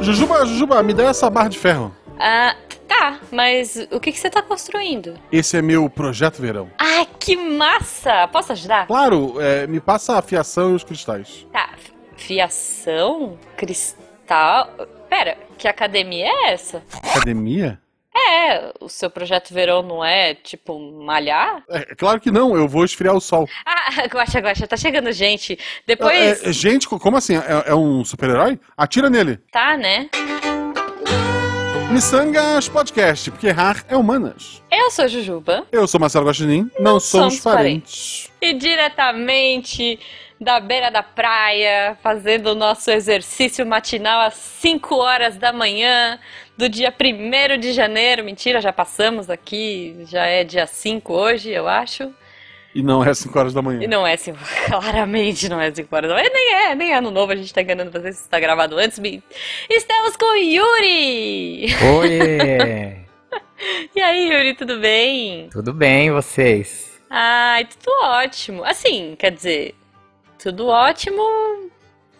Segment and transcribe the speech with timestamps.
[0.00, 1.94] Jujuba, Jujuba, me dá essa barra de ferro.
[2.18, 2.56] Ah,
[2.88, 5.14] tá, mas o que, que você tá construindo?
[5.30, 6.70] Esse é meu projeto verão.
[6.78, 8.28] Ah, que massa!
[8.28, 8.86] Posso ajudar?
[8.86, 11.46] Claro, é, me passa a fiação e os cristais.
[11.52, 11.70] Tá,
[12.16, 14.68] fiação, cristal.
[15.08, 16.82] Pera, que academia é essa?
[16.92, 17.78] Academia?
[18.14, 21.62] É, o seu projeto verão não é tipo malhar?
[21.68, 23.48] É, claro que não, eu vou esfriar o sol.
[23.64, 25.58] Ah, Guaxa, Guaxa, tá chegando gente.
[25.86, 26.42] Depois.
[26.42, 27.36] É, é, gente, como assim?
[27.36, 28.60] É, é um super-herói?
[28.76, 29.38] Atira nele.
[29.50, 30.10] Tá, né?
[31.90, 34.62] Missangas Podcast, porque errar é humanas.
[34.70, 35.66] Eu sou Jujuba.
[35.70, 38.30] Eu sou Marcelo Guaxinim, não, somos, parentes.
[38.40, 39.98] E diretamente
[40.40, 46.18] da beira da praia, fazendo o nosso exercício matinal às 5 horas da manhã
[46.56, 48.24] do dia 1 de janeiro.
[48.24, 52.12] Mentira, já passamos aqui, já é dia 5 hoje, eu acho.
[52.74, 53.82] E não é 5 horas da manhã.
[53.82, 56.30] E não é 5, claramente não é 5 horas da manhã.
[56.32, 59.00] Nem é, nem é ano novo, a gente tá enganando vocês, está gravado antes.
[59.68, 61.66] Estamos com o Yuri!
[61.98, 63.06] Oi!
[63.94, 65.48] e aí, Yuri, tudo bem?
[65.50, 66.98] Tudo bem, vocês?
[67.10, 68.64] Ai, tudo ótimo.
[68.64, 69.74] Assim, quer dizer,
[70.42, 71.22] tudo ótimo,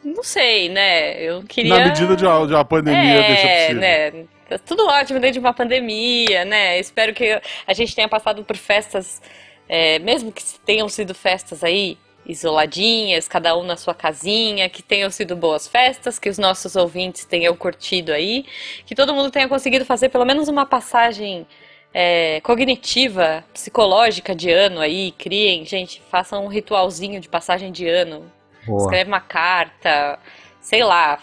[0.05, 1.21] não sei, né?
[1.23, 1.77] Eu queria.
[1.77, 3.81] Na medida de uma, de uma pandemia, é, deixa possível.
[3.81, 4.11] né?
[4.49, 6.79] Tá tudo ótimo dentro de uma pandemia, né?
[6.79, 9.23] Espero que a gente tenha passado por festas,
[9.69, 15.11] é, mesmo que tenham sido festas aí isoladinhas, cada um na sua casinha, que tenham
[15.11, 18.45] sido boas festas, que os nossos ouvintes tenham curtido aí,
[18.87, 21.47] que todo mundo tenha conseguido fazer pelo menos uma passagem
[21.93, 28.31] é, cognitiva, psicológica de ano aí, criem, gente, façam um ritualzinho de passagem de ano.
[28.67, 28.83] Boa.
[28.83, 30.19] Escreve uma carta,
[30.61, 31.19] sei lá,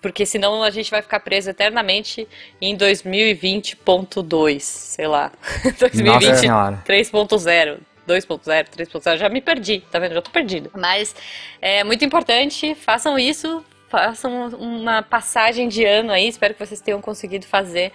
[0.00, 2.28] porque senão a gente vai ficar preso eternamente
[2.60, 5.32] em 2020.2, sei lá.
[5.78, 6.82] 2020 Senhora.
[6.86, 7.78] 3.0.
[8.06, 10.12] 2.0, 3.0, já me perdi, tá vendo?
[10.12, 10.70] Já tô perdido.
[10.74, 11.16] Mas
[11.60, 17.00] é muito importante, façam isso, façam uma passagem de ano aí, espero que vocês tenham
[17.00, 17.92] conseguido fazer,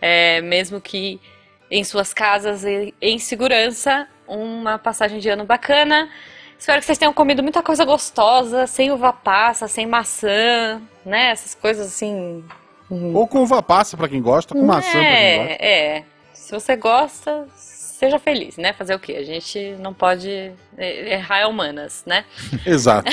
[0.00, 1.20] é, mesmo que
[1.70, 6.08] em suas casas e em segurança, uma passagem de ano bacana.
[6.58, 11.30] Espero que vocês tenham comido muita coisa gostosa, sem uva passa, sem maçã, né?
[11.30, 12.44] Essas coisas assim.
[12.90, 15.52] Ou com uva passa pra quem gosta, com maçã pra quem gosta.
[15.52, 16.04] É, é.
[16.32, 18.72] Se você gosta, seja feliz, né?
[18.72, 19.16] Fazer o quê?
[19.16, 22.24] A gente não pode é, errar é humanas, né?
[22.66, 23.10] Exato.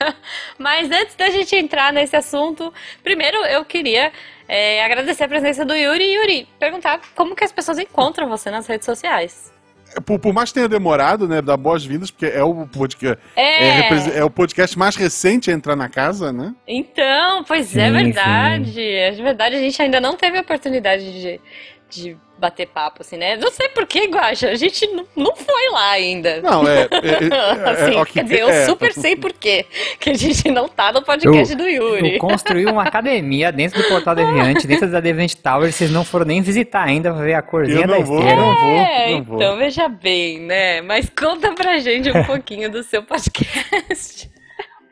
[0.56, 2.72] Mas antes da gente entrar nesse assunto,
[3.02, 4.12] primeiro eu queria
[4.46, 8.50] é, agradecer a presença do Yuri e Yuri, perguntar como que as pessoas encontram você
[8.50, 9.52] nas redes sociais.
[10.00, 13.80] Por, por mais que tenha demorado, né, dar boas-vindas, porque é o, podcast, É.
[13.80, 16.54] é, é o podcast mais recente a entrar na casa, né?
[16.66, 18.80] Então, pois é Sim, verdade.
[18.80, 21.40] É verdade, a gente ainda não teve a oportunidade de,
[21.88, 23.36] de bater papo, assim, né?
[23.36, 26.40] Não sei por que, Guaxa, a gente não, não foi lá ainda.
[26.40, 26.82] Não, é.
[26.82, 27.28] é- é-
[27.66, 28.64] é- Assim, ok, quer dizer, eu é.
[28.66, 29.66] super sei por quê
[29.98, 32.14] que a gente não tá no podcast do Yuri.
[32.14, 36.24] Eu construí uma academia dentro do Portal Deviante, dentro da Deviant Tower, vocês não foram
[36.26, 38.40] nem visitar ainda pra ver a corzinha Eu da vou, esteira.
[38.40, 39.36] não vou, É, não vou.
[39.36, 40.80] então veja bem, né?
[40.82, 44.30] Mas conta pra gente um pouquinho do seu podcast.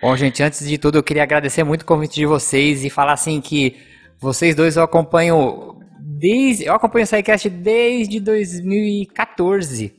[0.02, 3.12] Bom, gente, antes de tudo, eu queria agradecer muito o convite de vocês e falar
[3.12, 3.76] assim que
[4.18, 5.75] vocês dois eu acompanho
[6.18, 6.64] desde.
[6.64, 9.94] Eu acompanho o SciCast desde 2014.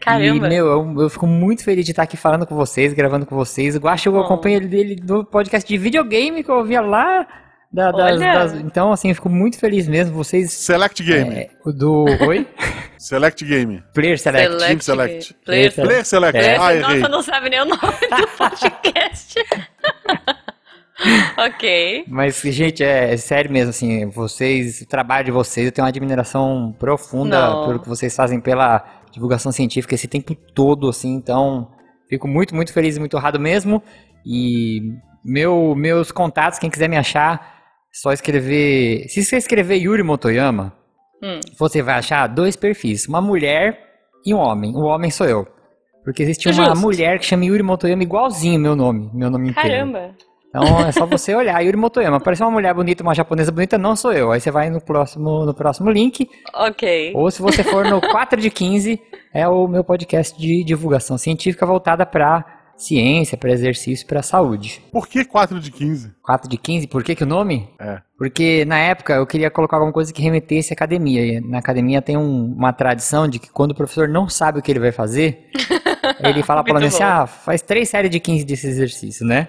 [0.00, 0.46] Caramba.
[0.46, 3.36] E, meu, eu, eu fico muito feliz de estar aqui falando com vocês, gravando com
[3.36, 3.76] vocês.
[3.76, 7.26] Eu acho que eu acompanho ele dele do podcast de videogame que eu ouvia lá.
[7.72, 10.14] da- das- das- então, assim, eu fico muito feliz mesmo.
[10.14, 10.52] Vocês.
[10.52, 11.34] Select Game.
[11.34, 12.04] é, do.
[12.26, 12.46] Oi?
[12.98, 13.82] Select Game.
[13.94, 14.58] Player Select.
[14.58, 15.34] Team Select.
[15.44, 16.38] Player Player Player Select.
[16.38, 16.56] É.
[16.58, 17.00] Ah, errei.
[17.00, 19.34] Nossa, não sabe nem o nome do podcast.
[21.38, 22.04] ok.
[22.08, 25.88] Mas, gente, é, é sério mesmo, assim, vocês, o trabalho de vocês, eu tenho uma
[25.88, 27.66] admiração profunda Não.
[27.66, 31.70] pelo que vocês fazem pela divulgação científica esse tempo todo, assim, então
[32.08, 33.82] fico muito, muito feliz e muito honrado mesmo.
[34.24, 34.80] E
[35.24, 37.60] meu, meus contatos, quem quiser me achar,
[37.92, 39.06] só escrever.
[39.08, 40.72] Se você escrever Yuri Motoyama,
[41.24, 41.38] Hum.
[41.56, 43.78] você vai achar dois perfis, uma mulher
[44.26, 44.74] e um homem.
[44.74, 45.46] O homem sou eu.
[46.04, 46.80] Porque existe uma Justo.
[46.80, 49.68] mulher que chama Yuri Motoyama igualzinho meu nome, meu nome inteiro.
[49.68, 50.14] Caramba.
[50.54, 52.18] Então é só você olhar, Yuri Motoyama.
[52.18, 54.30] Apareceu uma mulher bonita, uma japonesa bonita, não sou eu.
[54.30, 56.28] Aí você vai no próximo, no próximo link.
[56.54, 57.12] Ok.
[57.16, 59.00] Ou se você for no 4 de 15,
[59.32, 62.44] é o meu podcast de divulgação científica voltada para
[62.76, 64.82] ciência, para exercício, para saúde.
[64.92, 66.12] Por que 4 de 15?
[66.22, 67.70] 4 de 15, por que, que o nome?
[67.80, 68.00] É.
[68.18, 71.24] Porque na época eu queria colocar alguma coisa que remetesse à academia.
[71.24, 74.62] E na academia tem um- uma tradição de que quando o professor não sabe o
[74.62, 75.46] que ele vai fazer,
[76.20, 79.48] ele fala para o aluno assim: ah, faz três séries de 15 desse exercício, né?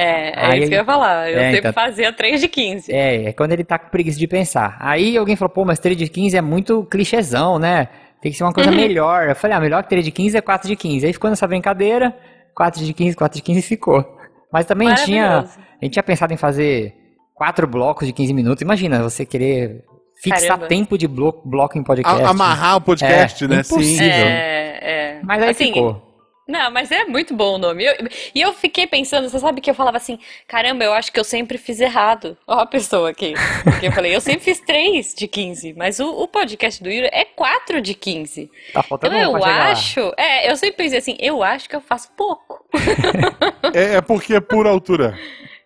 [0.00, 1.30] É, é Aí isso que eu ia falar.
[1.30, 2.92] Eu É, sempre então- fazia 3 de 15.
[2.92, 4.76] É, é quando ele tá com preguiça de pensar.
[4.80, 7.88] Aí alguém falou, pô, mas 3 de 15 é muito clichêzão, né?
[8.22, 9.28] Tem que ser uma coisa melhor.
[9.28, 11.06] Eu falei, ah, melhor que 3 de 15 é 4 de 15.
[11.06, 12.16] Aí ficou nessa brincadeira,
[12.54, 14.04] 4 de 15, 4 de 15 ficou.
[14.52, 16.94] Mas também tinha, a gente tinha pensado em fazer
[17.34, 18.62] quatro blocos de 15 minutos.
[18.62, 19.84] Imagina, você querer
[20.22, 20.66] fixar Caramba.
[20.66, 22.22] tempo de blo- bloco em podcast.
[22.24, 23.56] A- amarrar o podcast, É, né?
[23.56, 23.84] impossível.
[23.84, 24.10] Sim.
[24.10, 25.20] É, é.
[25.22, 26.02] Mas aí Assim, ficou.
[26.48, 27.84] Não, mas é muito bom o nome.
[27.84, 27.94] Eu-
[28.34, 31.24] e eu fiquei pensando, você sabe que eu falava assim, caramba, eu acho que eu
[31.24, 32.38] sempre fiz errado.
[32.46, 33.34] Ó a pessoa aqui.
[33.62, 37.08] Porque eu falei, eu sempre fiz 3 de 15, mas o, o podcast do Yuri
[37.12, 38.50] é 4 de 15.
[38.72, 39.66] Tá faltando Então um eu lá.
[39.70, 42.64] acho, é, eu sempre pensei assim, eu acho que eu faço pouco.
[43.74, 45.18] É, é porque é por altura.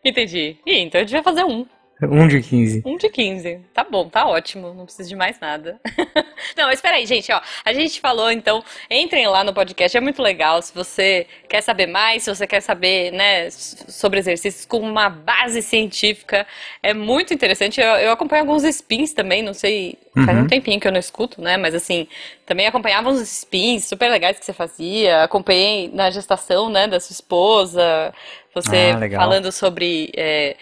[0.05, 0.57] Entendi.
[0.67, 1.65] Ih, então eu devia fazer um.
[2.11, 2.83] Um de 15.
[2.85, 3.61] Um de 15.
[3.73, 4.73] Tá bom, tá ótimo.
[4.75, 5.81] Não preciso de mais nada.
[6.57, 7.41] Não, mas espera aí, gente, ó.
[7.65, 10.61] A gente falou, então, entrem lá no podcast, é muito legal.
[10.61, 15.63] Se você quer saber mais, se você quer saber, né, sobre exercícios com uma base
[15.63, 16.47] científica,
[16.83, 17.81] é muito interessante.
[17.81, 20.45] Eu, eu acompanho alguns spins também, não sei, faz Uhum.
[20.45, 22.07] um tempinho que eu não escuto, né, mas assim,
[22.45, 25.23] também acompanhava uns spins super legais que você fazia.
[25.23, 28.13] Acompanhei na gestação, né, da sua esposa,
[28.55, 30.57] você Ah, falando sobre é,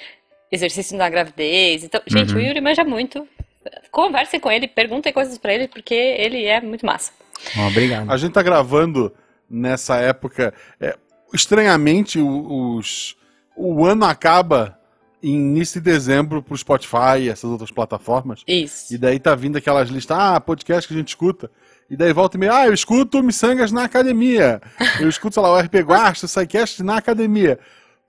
[0.51, 1.85] exercício na gravidez.
[1.85, 2.39] Então, gente, Uhum.
[2.39, 3.27] o Yuri manja muito.
[3.91, 7.13] Conversem com ele, perguntem coisas pra ele, porque ele é muito massa.
[7.69, 8.11] Obrigado.
[8.11, 9.13] A gente tá gravando
[9.49, 10.55] nessa época.
[10.81, 10.97] é,
[11.33, 13.17] estranhamente, o- os,
[13.57, 14.79] o ano acaba
[15.23, 18.43] em início de dezembro pro Spotify e essas outras plataformas.
[18.49, 18.95] Isso.
[18.95, 21.51] E daí tá vindo aquelas listas, ah, podcast que a gente escuta.
[21.91, 24.61] E daí volta e meia, ah, eu escuto Missangas na academia.
[25.01, 27.59] Eu escuto, sei lá, o RP Guasto, o na academia.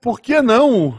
[0.00, 0.98] Por que não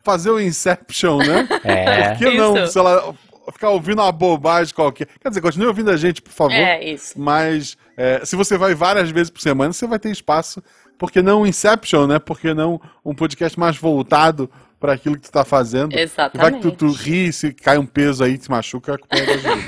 [0.00, 1.48] fazer o Inception, né?
[1.64, 2.10] É.
[2.10, 2.72] Por que não, Isso.
[2.72, 3.14] sei lá,
[3.52, 5.06] ficar ouvindo uma bobagem qualquer?
[5.20, 6.54] Quer dizer, continue ouvindo a gente, por favor.
[6.54, 7.18] É, isso.
[7.18, 10.62] Mas é, se você vai várias vezes por semana, você vai ter espaço.
[10.98, 12.18] Por que não Inception, né?
[12.18, 14.50] Por que não um podcast mais voltado
[14.80, 15.90] para aquilo que tu tá fazendo?
[15.90, 16.62] Vai que Exatamente.
[16.62, 19.66] tu, tu ri, se cai um peso aí, te machuca, a culpa é da gente.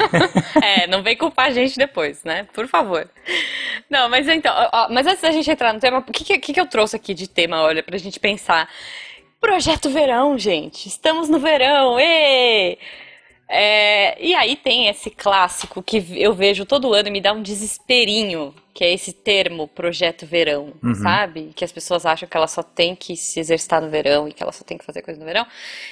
[0.62, 2.46] É, não vem culpar a gente depois, né?
[2.53, 3.08] Por favor.
[3.88, 6.53] Não, mas então, ó, ó, mas antes da gente entrar no tema, o que, que,
[6.53, 8.69] que eu trouxe aqui de tema, olha, pra gente pensar?
[9.41, 10.87] Projeto Verão, gente.
[10.87, 12.79] Estamos no verão, ê!
[13.53, 17.43] É, e aí tem esse clássico que eu vejo todo ano e me dá um
[17.43, 20.95] desesperinho, que é esse termo Projeto Verão, Uhum.
[20.95, 21.51] sabe?
[21.57, 24.41] Que as pessoas acham que ela só tem que se exercitar no verão e que
[24.41, 25.45] ela só tem que fazer coisa no verão.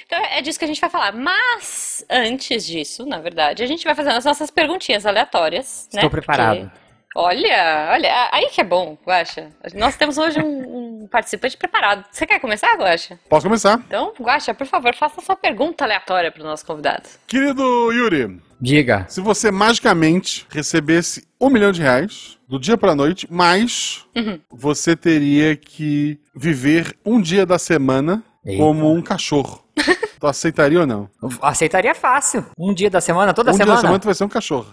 [0.07, 1.11] Então é disso que a gente vai falar.
[1.13, 5.99] Mas antes disso, na verdade, a gente vai fazendo as nossas perguntinhas aleatórias, né?
[6.01, 6.61] Estou preparado.
[6.61, 9.51] Porque- Olha, olha, aí que é bom, Guaxa.
[9.75, 12.05] Nós temos hoje um, um participante preparado.
[12.11, 13.19] Você quer começar, Guaxa?
[13.29, 13.81] Posso começar?
[13.87, 17.05] Então, Guaxa, por favor, faça a sua pergunta aleatória para o nosso convidado.
[17.27, 17.63] Querido
[17.93, 19.07] Yuri, Diga.
[19.09, 24.41] se você magicamente recebesse um milhão de reais do dia pra noite, mas Uhum.
[24.51, 28.63] você teria que viver um dia da semana Eita.
[28.63, 29.63] como um cachorro.
[30.19, 31.09] tu aceitaria ou não?
[31.41, 32.45] Aceitaria fácil.
[32.59, 33.81] Um dia da semana, toda um dia da semana.
[33.83, 34.67] semana tu vai ser um cachorro.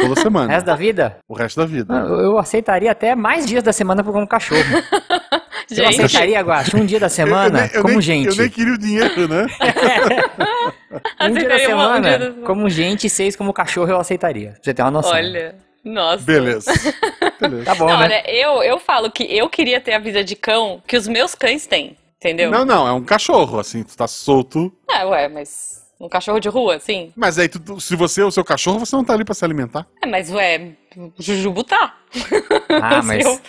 [0.00, 0.52] Toda semana.
[0.52, 1.18] resto da vida?
[1.28, 1.92] O resto da vida.
[1.94, 4.60] Eu eu aceitaria até mais dias da semana como cachorro.
[5.70, 8.28] Eu Gente, aceitaria, Guacho, um dia da Eu- eu semana nem- eu como nem- gente.
[8.28, 9.46] Eu nem queria o dinheiro, né?
[11.20, 12.46] Um dia da Aceitaria uma- um semana dia semana.
[12.46, 14.56] como gente e seis como cachorro eu aceitaria.
[14.62, 15.12] Você ter uma noção.
[15.12, 15.54] olha,
[15.84, 16.22] nossa.
[16.24, 16.70] Beleza.
[17.40, 17.64] Beleza.
[17.64, 18.04] Tá bom, Não, né?
[18.04, 21.34] olha, eu, eu falo que eu queria ter a vida de cão que os meus
[21.34, 22.50] cães têm, entendeu?
[22.50, 24.72] Não, não, é um cachorro, assim, tu tá solto.
[24.90, 27.12] Ah, ué, mas um cachorro de rua, assim?
[27.16, 29.44] Mas aí, tu- se você é o seu cachorro, você não tá ali pra se
[29.44, 29.86] alimentar.
[30.02, 31.96] É, mas ué, o Jujubu tá.
[32.68, 33.40] Ah, mas eu,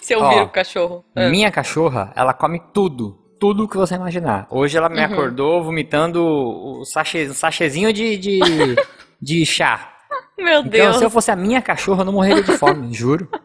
[0.00, 1.04] se eu Ó, vir o cachorro.
[1.14, 1.28] Ah.
[1.28, 3.18] minha cachorra, ela come tudo.
[3.38, 4.46] Tudo que você imaginar.
[4.50, 5.04] Hoje ela me Uhum.
[5.04, 8.40] acordou vomitando o sachê, um sachêzinho de, de,
[9.20, 9.90] de chá.
[10.38, 10.96] Meu Então, Deus.
[10.96, 13.28] se eu fosse a minha cachorra, eu não morreria de fome, juro.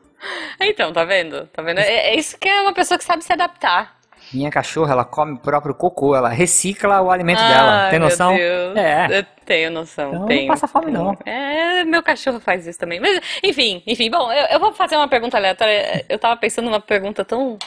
[0.62, 1.48] Então, tá vendo?
[1.48, 1.80] Tá vendo?
[1.80, 3.98] É, é isso que é uma pessoa que sabe se adaptar.
[4.34, 7.90] Minha cachorra, ela come o próprio cocô, ela recicla o alimento Ai, dela.
[7.90, 8.36] Tem noção?
[8.36, 8.78] Deus.
[8.78, 9.08] É.
[9.20, 10.48] Eu tenho noção, Então, não tenho.
[10.48, 11.18] passa fome, não.
[11.26, 13.00] É, meu cachorro faz isso também.
[13.00, 14.10] Mas, enfim, enfim.
[14.12, 16.06] Bom, eu, eu vou fazer uma pergunta aleatória.
[16.08, 17.58] Eu tava pensando numa pergunta tão,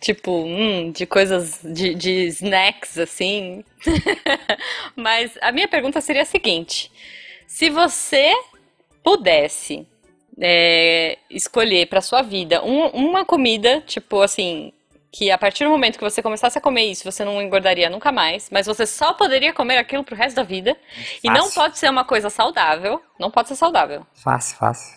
[0.00, 3.62] tipo, hum, de coisas, de, de snacks, assim.
[4.96, 6.90] Mas a minha pergunta seria a seguinte.
[7.46, 8.32] Se você
[9.02, 9.86] pudesse
[10.40, 14.72] é, escolher pra sua vida um- uma comida, tipo assim,
[15.16, 18.12] que a partir do momento que você começasse a comer isso, você não engordaria nunca
[18.12, 20.76] mais, mas você só poderia comer aquilo pro resto da vida.
[21.24, 21.54] E não Fácil.
[21.54, 23.00] pode ser uma coisa saudável.
[23.18, 24.06] Não pode ser saudável.
[24.22, 24.94] Fácil, fácil.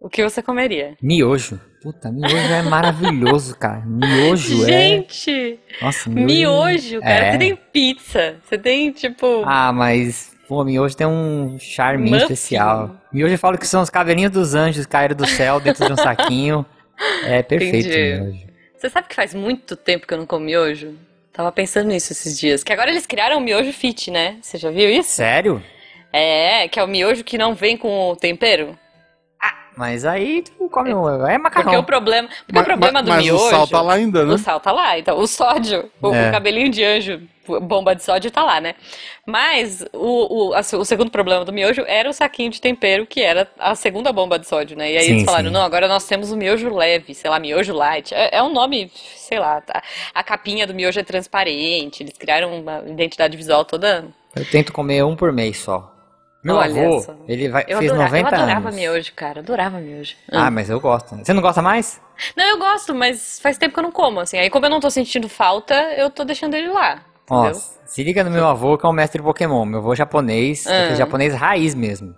[0.00, 0.96] O que você comeria?
[1.02, 1.60] Miojo.
[1.82, 3.82] Puta, miojo é maravilhoso, cara.
[3.84, 4.66] Miojo é.
[4.66, 7.26] Gente, Nossa, miojo, cara.
[7.26, 7.32] É.
[7.32, 8.36] Você tem pizza.
[8.44, 9.42] Você tem, tipo.
[9.44, 10.36] Ah, mas.
[10.46, 12.22] Pô, miojo tem um charme Muffin.
[12.22, 12.96] especial.
[13.12, 15.96] Miojo eu falo que são os cavalinhos dos anjos caíram do céu dentro de um
[15.96, 16.64] saquinho.
[17.24, 18.20] É perfeito Entendi.
[18.20, 18.47] miojo.
[18.78, 20.94] Você sabe que faz muito tempo que eu não como miojo?
[21.32, 22.62] Tava pensando nisso esses dias.
[22.62, 24.36] Que agora eles criaram o miojo fit, né?
[24.40, 25.10] Você já viu isso?
[25.10, 25.62] Sério?
[26.12, 28.78] É, que é o miojo que não vem com o tempero.
[29.76, 31.08] Mas aí tu come um.
[31.28, 31.64] É macarrão.
[31.66, 33.44] Porque o problema, porque o problema do mas miojo.
[33.44, 34.34] o sal tá lá ainda, né?
[34.34, 36.28] O sal tá lá, então o sódio, o, É.
[36.28, 37.20] o cabelinho de anjo,
[37.60, 38.74] bomba de sódio tá lá, né?
[39.26, 43.20] Mas o, o, a- o segundo problema do miojo era o saquinho de tempero, que
[43.20, 44.92] era a segunda bomba de sódio, né?
[44.92, 45.52] E aí Sim, eles falaram, sim.
[45.52, 48.12] não, agora nós temos o miojo leve, sei lá, miojo light.
[48.14, 49.82] É, é um nome, sei lá, tá?
[50.14, 54.06] a capinha do miojo é transparente, eles criaram uma identidade visual toda.
[54.34, 55.94] Eu tento comer um por mês só.
[56.42, 57.14] Meu Olha avô, só.
[57.26, 58.74] ele vai, Eu, fez adora- 90 eu adorava anos.
[58.76, 60.14] miojo, cara, adorava miojo.
[60.30, 61.16] Ah, mas eu gosto.
[61.16, 62.00] Você não gosta mais?
[62.36, 64.38] Não, eu gosto, mas faz tempo que eu não como, assim.
[64.38, 67.02] Aí, como eu não tô sentindo falta, eu tô deixando ele lá.
[67.30, 69.64] Nossa, se liga no meu avô, que é um mestre Pokémon.
[69.64, 70.82] Meu avô japonês, Ah.
[70.84, 72.14] aquele japonês raiz mesmo.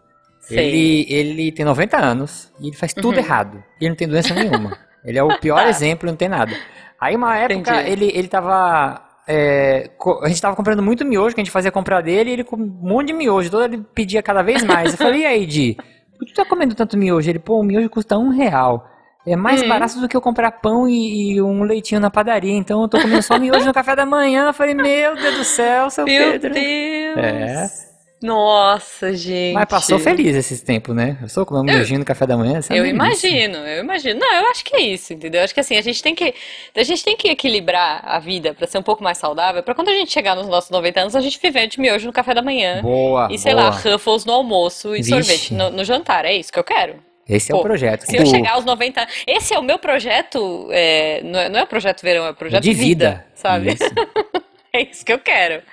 [0.50, 3.62] Ele, ele tem 90 anos e ele faz tudo errado.
[3.80, 4.76] E ele não tem doença nenhuma.
[5.04, 5.68] Ele é o pior Tá.
[5.70, 6.52] exemplo, não tem nada.
[7.00, 7.90] Aí uma época Entendi.
[7.90, 9.00] ele, ele tava.
[9.26, 9.88] é,
[10.22, 12.56] a gente tava comprando muito miojo, que a gente fazia comprar dele, e ele com
[12.56, 13.50] um monte de miojo.
[13.50, 14.92] Todo ele pedia cada vez mais.
[14.92, 15.74] Eu falei, e aí, Di?
[16.18, 17.30] Por que tu tá comendo tanto miojo?
[17.30, 18.86] Ele, pô, o miojo custa um real.
[19.26, 19.68] É mais Hum.
[19.68, 22.52] barato do que eu comprar pão e, e um leitinho na padaria.
[22.54, 24.46] Então eu tô comendo só miojo no café da manhã.
[24.46, 26.54] Eu falei, meu Deus do céu, seu Meu Pedro.
[26.54, 27.16] Deus!
[27.18, 27.90] É.
[28.22, 29.54] Nossa, gente.
[29.54, 31.16] Mas passou feliz esses tempos, né?
[31.22, 32.60] Eu sou comer um miojinho no café da manhã.
[32.68, 34.20] Eu imagino, eu imagino.
[34.20, 35.40] Não, eu acho que é isso, entendeu?
[35.40, 36.34] Eu acho que assim, a gente tem que,
[36.76, 39.88] a gente tem que equilibrar a vida pra ser um pouco mais saudável, pra quando
[39.88, 42.42] a gente chegar nos nossos 90 anos, a gente viver de miojo no café da
[42.42, 42.82] manhã.
[42.82, 43.64] Boa, E sei boa.
[43.64, 45.10] lá, Ruffles no almoço e Vixe.
[45.10, 46.26] sorvete no, no jantar.
[46.26, 46.96] É isso que eu quero.
[47.30, 48.02] Esse é Pô, o projeto.
[48.06, 50.68] Se eu chegar aos 90 Esse é o meu projeto.
[50.70, 53.72] é, não, é, não é o projeto verão, é o projeto de vida, sabe?
[53.72, 53.84] Isso.
[54.72, 55.64] É isso que eu quero.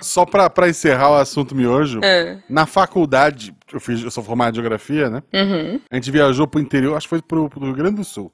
[0.00, 4.52] Só pra, pra encerrar o assunto miojo, Ah, na faculdade, eu, fiz, eu sou formado
[4.52, 5.22] em geografia, né?
[5.30, 5.78] uhum.
[5.90, 8.32] A gente viajou pro interior, acho que foi pro, pro Rio Grande do Sul.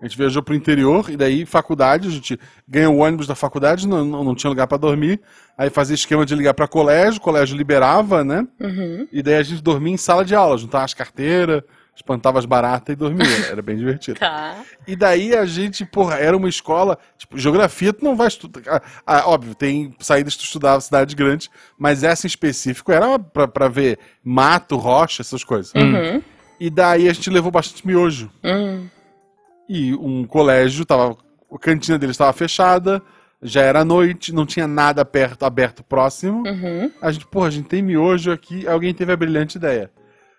[0.00, 3.86] A gente viajou pro interior e daí faculdade, a gente ganhou o ônibus da faculdade,
[3.86, 5.20] não, não, não tinha lugar pra dormir.
[5.58, 8.46] Aí fazia esquema de ligar pra colégio, o colégio liberava, né?
[8.60, 9.06] Uhum.
[9.12, 11.62] E daí a gente dormia em sala de aula, juntava as carteiras,
[11.98, 13.26] espantava as baratas e dormia.
[13.50, 14.20] Era bem divertido.
[14.20, 14.62] Tá.
[14.86, 16.96] E daí a gente, porra, era uma escola.
[17.16, 18.82] Tipo, geografia tu não vai estudar.
[19.06, 23.48] Ah, óbvio, tem saídas que tu estudava cidade grande, mas essa em específico era pra,
[23.48, 25.72] pra ver mato, rocha, essas coisas.
[25.74, 26.22] Uhum.
[26.60, 28.30] E daí a gente levou bastante miojo.
[28.44, 28.88] Uhum.
[29.68, 31.16] E um colégio tava.
[31.50, 33.02] A cantina deles estava fechada,
[33.42, 36.46] já era noite, não tinha nada perto, aberto próximo.
[36.46, 36.92] Uhum.
[37.00, 39.90] A gente, porra, a gente tem miojo aqui, alguém teve a brilhante ideia.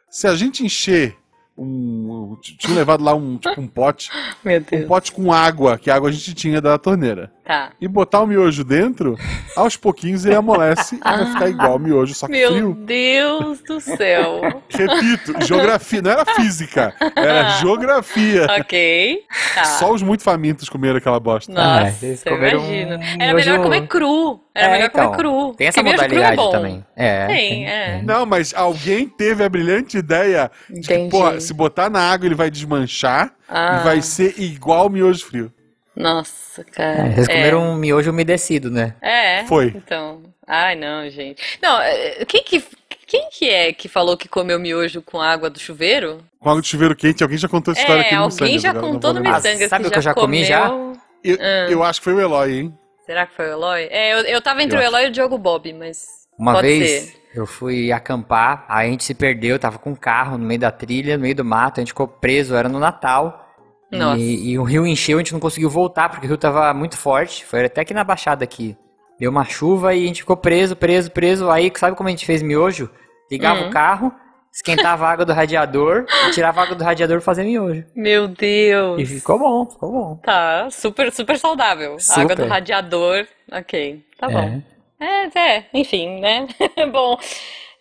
[0.08, 1.19] Se a gente encher
[1.60, 2.38] um.
[2.42, 4.10] Tinha levado lá um, tipo, um pote,
[4.44, 7.32] Meu um pote com água, que a água a gente tinha da torneira.
[7.44, 7.72] Tá.
[7.82, 9.18] E botar o miojo dentro,
[9.56, 12.74] aos pouquinhos ele amolece e vai ficar igual o miojo, só que Meu frio.
[12.86, 14.62] Deus do céu.
[14.70, 18.46] Repito, geografia, não era física, era geografia.
[18.60, 19.24] ok.
[19.56, 19.64] Tá.
[19.64, 21.52] Só os muito famintos comeram aquela bosta.
[21.52, 22.98] Nossa, vocês eu imagino.
[22.98, 24.40] um Era melhor comer cru.
[24.56, 25.54] Era É, melhor então, comer cru.
[25.56, 26.52] Tem essa Porque cru é modalidade bom.
[26.52, 26.86] também.
[26.96, 28.02] É, Tem, é.
[28.04, 32.36] Não, mas alguém teve a brilhante ideia de que, pô, se botar na água ele
[32.36, 33.78] vai desmanchar Ah.
[33.80, 35.54] e vai ser igual o miojo frio.
[35.96, 37.08] Nossa, cara.
[37.08, 37.34] É, Vocês É.
[37.34, 38.96] comeram um miojo umedecido, né?
[39.02, 39.44] É.
[39.46, 39.68] Foi.
[39.76, 40.22] Então.
[40.48, 41.42] Ai, não, gente.
[41.62, 42.64] Não, é, quem que,
[43.06, 46.20] quem que é que falou que comeu miojo com água do chuveiro?
[46.40, 48.62] Com água de chuveiro quente, alguém já contou essa história É, aqui no alguém Missangas,
[48.62, 49.20] já contou no.
[49.22, 50.70] Missangas Ah, sabe que o que eu já comi já?
[50.70, 51.68] comeu- Eu, Ah.
[51.70, 52.74] eu acho que foi o Eloy, hein?
[53.10, 53.88] Será que foi o Eloy?
[53.90, 54.92] É, eu, eu tava entre Eu o acho.
[54.92, 56.06] Eloy e o Diogo Bob, mas
[56.38, 57.14] Uma vez ser.
[57.34, 60.70] eu fui acampar, aí a gente se perdeu, tava com um carro no meio da
[60.70, 63.48] trilha, no meio do mato, a gente ficou preso, era no Natal.
[63.92, 64.20] Nossa.
[64.22, 66.96] E, e o rio encheu, a gente não conseguiu voltar, porque o rio tava muito
[66.98, 67.44] forte.
[67.44, 68.78] Foi até aqui na baixada aqui.
[69.20, 71.50] Deu uma chuva e a gente ficou preso, preso, preso.
[71.50, 72.92] Aí, sabe como a gente fez miojo?
[73.32, 73.70] Ligava Uhum.
[73.70, 74.14] o carro,
[74.52, 77.84] esquentava a água do radiador, e tirava a água do radiador pra fazer miojo.
[77.96, 79.02] Meu Deus.
[79.02, 80.16] E ficou bom, ficou bom.
[80.18, 81.98] Tá, super, super saudável.
[82.10, 82.48] A água do Super.
[82.48, 84.40] radiador, ok, tá bom.
[84.40, 84.80] É.
[85.02, 86.46] É, é, enfim, né?
[86.92, 87.18] bom,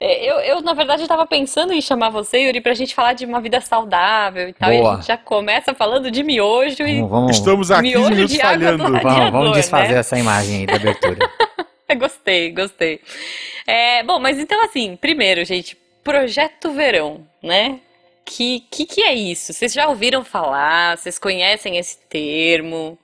[0.00, 3.24] é, eu, eu na verdade tava pensando em chamar você, Yuri, pra gente falar de
[3.24, 4.72] uma vida saudável e tal.
[4.72, 4.94] E a Boa.
[4.96, 8.56] gente já começa falando de miojo e Vamos, vamos, Estamos a 15 Miojo de água
[8.56, 8.82] do falhando.
[8.84, 9.12] radiador.
[9.16, 9.98] vamos, vamos desfazer né?
[10.00, 11.30] essa imagem aí da abertura.
[11.98, 13.00] gostei, gostei.
[13.66, 15.76] É, bom, mas então assim, primeiro, gente,
[16.08, 17.80] Projeto Verão, né?
[18.24, 19.52] Que, que que é isso?
[19.52, 20.96] Vocês já ouviram falar?
[20.96, 22.98] Vocês conhecem esse termo?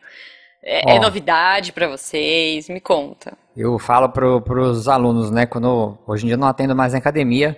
[0.62, 1.02] É, é Ó.
[1.02, 2.68] novidade pra vocês?
[2.70, 3.36] Me conta.
[3.54, 5.44] Eu falo pro, pros alunos, né?
[5.44, 7.54] Quando hoje em dia eu não atendo mais na academia,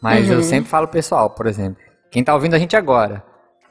[0.00, 0.34] mas Uhum.
[0.36, 1.82] eu sempre falo pessoal, por exemplo.
[2.10, 3.22] Quem tá ouvindo a gente agora,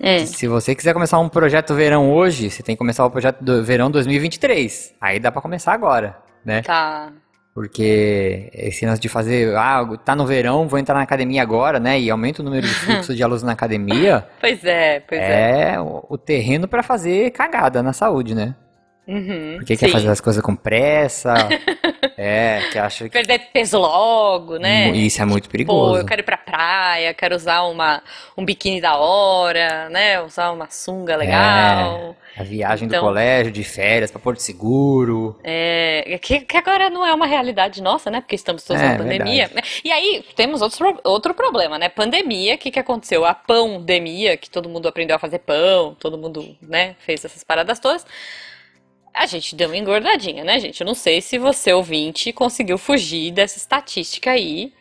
[0.02, 3.42] Hum, se você quiser começar um projeto verão hoje, você tem que começar o projeto
[3.42, 4.94] do verão 2023.
[5.00, 6.62] Aí dá pra começar agora, né?
[6.64, 7.14] tá.
[7.54, 12.00] Porque esse lance de fazer, ah, tá no verão, vou entrar na academia agora, né?
[12.00, 15.74] E aumenta o número de fluxo de alunos na academia, Pois é, pois é.
[15.74, 18.56] é o, o terreno pra fazer cagada na saúde, né?
[19.08, 19.92] Uhum, Porque quer sim.
[19.92, 21.34] fazer as coisas com pressa,
[22.18, 24.90] É, que acha que Perder peso logo, né?
[24.92, 25.98] isso é muito Pô, perigoso.
[25.98, 28.02] eu quero ir pra praia, quero usar uma,
[28.38, 30.22] um biquíni da hora, né?
[30.22, 32.16] Usar uma sunga legal.
[32.36, 35.40] A viagem do Então- colégio, de férias, pra Porto Seguro.
[35.44, 38.22] É, que, que agora não é uma realidade nossa, né?
[38.22, 39.52] Porque estamos todos É, na pandemia.
[39.84, 41.90] E aí temos outros, pro- outro problema, né?
[41.90, 43.24] Pandemia, o que, que aconteceu?
[43.24, 47.80] A pandemia, que todo mundo aprendeu a fazer pão, todo mundo, né, fez essas paradas
[47.80, 48.04] todas.
[49.14, 50.82] A gente deu uma engordadinha, né, gente?
[50.82, 54.74] Eu não sei se você, ouvinte, conseguiu fugir dessa estatística aí,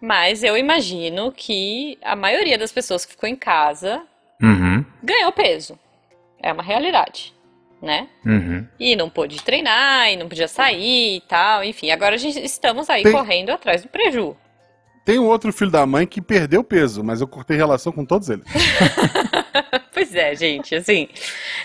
[0.00, 4.02] mas eu imagino que a maioria das pessoas que ficou em casa
[4.42, 5.78] Uhum, ganhou peso.
[6.42, 7.32] É uma realidade,
[7.80, 8.08] né?
[8.26, 8.66] uhum.
[8.78, 11.64] E não pôde treinar, e não podia sair e tal.
[11.64, 14.36] Enfim, agora a gente estamos aí Tem- correndo atrás do preju.
[15.04, 18.28] Tem um outro filho da mãe que perdeu peso, mas eu cortei relação com todos
[18.30, 18.44] eles.
[19.94, 21.08] Pois é, gente, assim,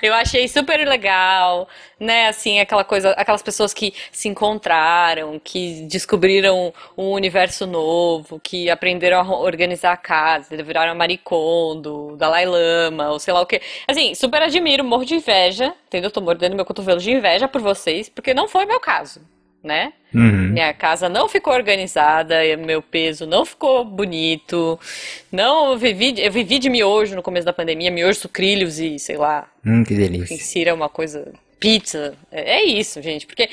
[0.04, 1.68] eu achei super legal,
[2.00, 8.70] né, assim, aquela coisa, aquelas pessoas que se encontraram, que descobriram um universo novo, que
[8.70, 13.64] aprenderam a organizar a casa, viraram Maricondo, Dalai Lama, ou sei lá o quê.
[13.88, 16.12] Assim, super admiro, morro de inveja, entendeu?
[16.12, 19.22] Tô mordendo meu cotovelo de inveja por vocês, porque não foi meu caso,
[19.64, 19.94] né?
[20.14, 20.50] Uhum.
[20.50, 24.80] Minha casa não ficou organizada, meu peso não ficou bonito.
[25.32, 29.18] Não, eu vivi, eu vivi de miojo no começo da pandemia, miojo, sucrilhos e sei
[29.18, 30.34] lá, Hum, que delícia.
[30.34, 32.16] insira uma coisa, pizza.
[32.32, 33.50] É é isso, gente, porque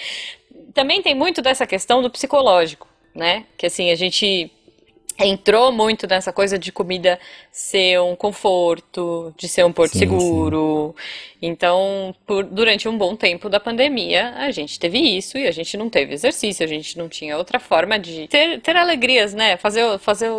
[0.73, 3.45] também tem muito dessa questão do psicológico, né?
[3.57, 4.51] Que assim, a gente
[5.19, 7.19] entrou muito nessa coisa de comida
[7.51, 10.95] ser um conforto, de ser um porto Sim, seguro.
[11.41, 15.77] Então, por- durante um bom tempo da pandemia, a gente teve isso e a gente
[15.77, 19.57] não teve exercício, a gente não tinha outra forma de ter, ter alegrias, né?
[19.57, 20.31] Fazer, fazer,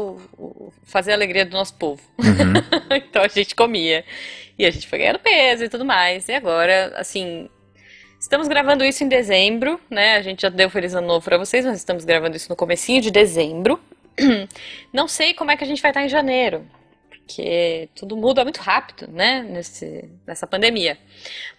[0.83, 2.01] fazer a alegria do nosso povo.
[2.19, 2.63] Uhum.
[3.09, 4.03] Então a gente comia.
[4.57, 6.27] E a gente foi ganhando peso e tudo mais.
[6.29, 7.47] E agora, assim,
[8.19, 10.15] estamos gravando isso em dezembro, né?
[10.15, 13.01] A gente já deu feliz ano novo pra vocês, mas estamos gravando isso no comecinho
[13.01, 13.79] de dezembro.
[14.93, 16.65] Não sei como é que a gente vai estar em janeiro,
[17.09, 19.43] porque tudo muda muito rápido, né?
[19.43, 20.97] Nesse, nessa pandemia.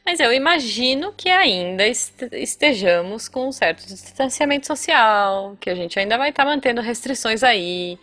[0.05, 5.99] Mas eu imagino que ainda est- estejamos com um certo distanciamento social, que a gente
[5.99, 7.99] ainda vai estar mantendo restrições aí.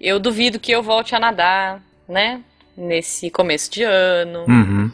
[0.00, 2.42] Eu duvido que eu volte a nadar, né?
[2.76, 4.44] Nesse começo de ano.
[4.46, 4.92] Uhum.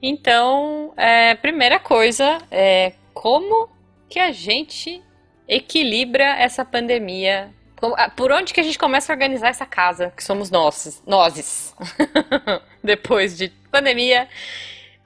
[0.00, 3.68] Então, é, primeira coisa é como
[4.08, 5.02] que a gente
[5.48, 7.50] equilibra essa pandemia?
[7.96, 11.74] Ah, Por onde que a gente começa a organizar essa casa, que somos nós, nozes?
[12.82, 14.28] Depois de pandemia,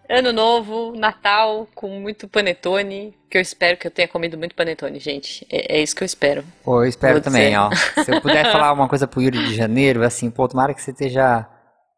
[0.08, 4.98] ano novo, Natal, com muito panetone, que eu espero que eu tenha comido muito panetone,
[4.98, 5.46] gente.
[5.50, 6.44] É, é isso que eu espero.
[6.64, 7.56] Pô, eu espero Vou também, dizer.
[7.58, 7.70] ó.
[8.04, 10.90] Se eu puder falar uma coisa pro Yuri de janeiro, assim, pô, tomara que você
[10.90, 11.46] esteja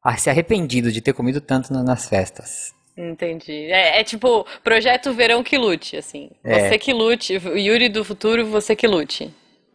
[0.03, 2.73] ah, se arrependido de ter comido tanto na- nas festas.
[2.97, 3.67] Entendi.
[3.73, 6.31] É, é tipo, projeto verão que lute, assim.
[6.45, 6.69] É.
[6.69, 9.35] Você que lute, Yuri do futuro, você que lute.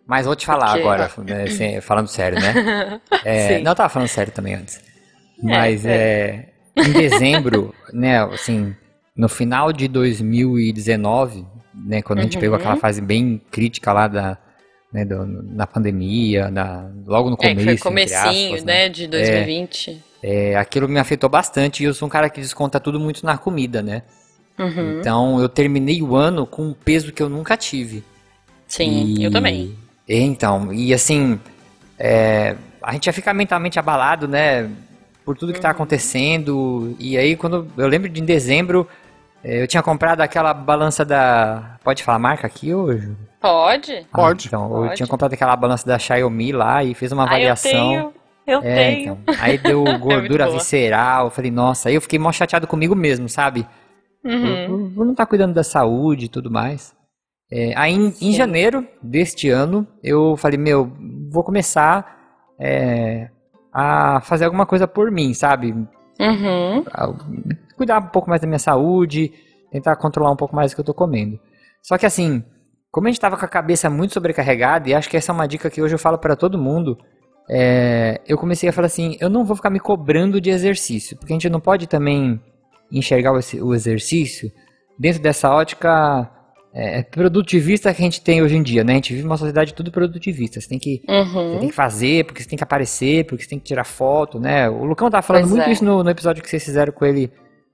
[0.09, 2.99] Mas vou te falar Porque- agora, né, sem- falando sério, né?
[3.23, 4.81] É, não, eu tava falando sério também antes.
[5.41, 8.75] Mas é, em dezembro, né, assim,
[9.15, 11.45] no final de 2019,
[11.75, 12.41] né, quando a gente Uhum.
[12.41, 14.37] pegou aquela fase bem crítica lá da,
[14.91, 19.07] né, do- na pandemia, na, logo no É, começo, foi entre comecinho, aspas, né, de
[19.07, 20.03] 2020.
[20.23, 23.37] É, aquilo me afetou bastante e eu sou um cara que desconta tudo muito na
[23.37, 24.01] comida, né?
[24.57, 24.99] Uhum.
[24.99, 28.03] Então eu terminei o ano com um peso que eu nunca tive.
[28.67, 29.77] Sim, E- eu também.
[30.09, 31.39] É, Então, e assim,
[31.97, 34.69] é, a gente já fica mentalmente abalado, né?
[35.23, 35.73] Por tudo que tá Uhum.
[35.75, 36.95] acontecendo.
[36.99, 38.87] E aí, quando eu lembro de em dezembro,
[39.43, 41.77] é, eu tinha comprado aquela balança da.
[41.83, 43.15] Pode falar a marca aqui hoje?
[43.39, 43.93] Pode?
[44.11, 44.47] Ah, Pode.
[44.47, 44.95] então, eu Pode.
[44.95, 47.71] tinha comprado aquela balança da Xiaomi lá e fiz uma Ah, eu avaliação.
[47.71, 48.13] tenho,
[48.47, 49.17] eu É, tenho.
[49.23, 49.35] então.
[49.39, 50.57] Aí deu gordura boa.
[50.57, 51.25] visceral.
[51.27, 53.67] Eu falei, nossa, aí eu fiquei mó chateado comigo mesmo, sabe?
[54.25, 54.65] Uhum.
[54.67, 56.93] Por, por não estar cuidando da saúde e tudo mais.
[57.51, 60.91] É, aí em, em janeiro deste ano, eu falei, meu,
[61.31, 62.17] vou começar
[62.59, 63.29] é,
[63.73, 65.71] a fazer alguma coisa por mim, sabe?
[66.19, 66.83] Uhum.
[67.75, 69.33] Cuidar um pouco mais da minha saúde,
[69.71, 71.39] tentar controlar um pouco mais o que eu tô comendo.
[71.81, 72.43] Só que assim,
[72.91, 75.47] como a gente tava com a cabeça muito sobrecarregada, e acho que essa é uma
[75.47, 76.97] dica que hoje eu falo para todo mundo,
[77.49, 81.33] é, eu comecei a falar assim, eu não vou ficar me cobrando de exercício, porque
[81.33, 82.39] a gente não pode também
[82.91, 84.51] enxergar o exercício
[84.99, 86.29] dentro dessa ótica
[86.73, 88.93] é, produtivista que a gente tem hoje em dia, né?
[88.93, 90.61] A gente vive uma sociedade tudo produtivista.
[90.61, 91.59] Você tem que você Uhum.
[91.59, 94.69] tem que fazer, porque você tem que aparecer, porque você tem que tirar foto, né?
[94.69, 95.71] O Lucão tava falando Pois muito é.
[95.71, 97.31] isso no, no episódio que vocês fizeram com ele,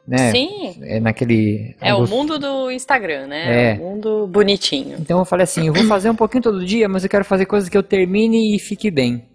[0.08, 0.31] né?
[0.31, 1.75] Sim, É, naquele.
[1.81, 3.71] é o mundo do Instagram, né?
[3.71, 3.73] É.
[3.73, 4.95] O mundo bonitinho.
[4.99, 7.45] Então eu falei assim, eu vou fazer um pouquinho todo dia, mas eu quero fazer
[7.45, 9.25] coisas que eu termine e fique bem.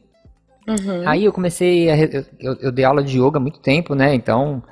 [0.68, 1.07] Uhum.
[1.09, 2.25] Aí eu comecei, a, eu,
[2.61, 4.14] eu- dei aula de yoga há muito tempo, né?
[4.14, 4.62] Então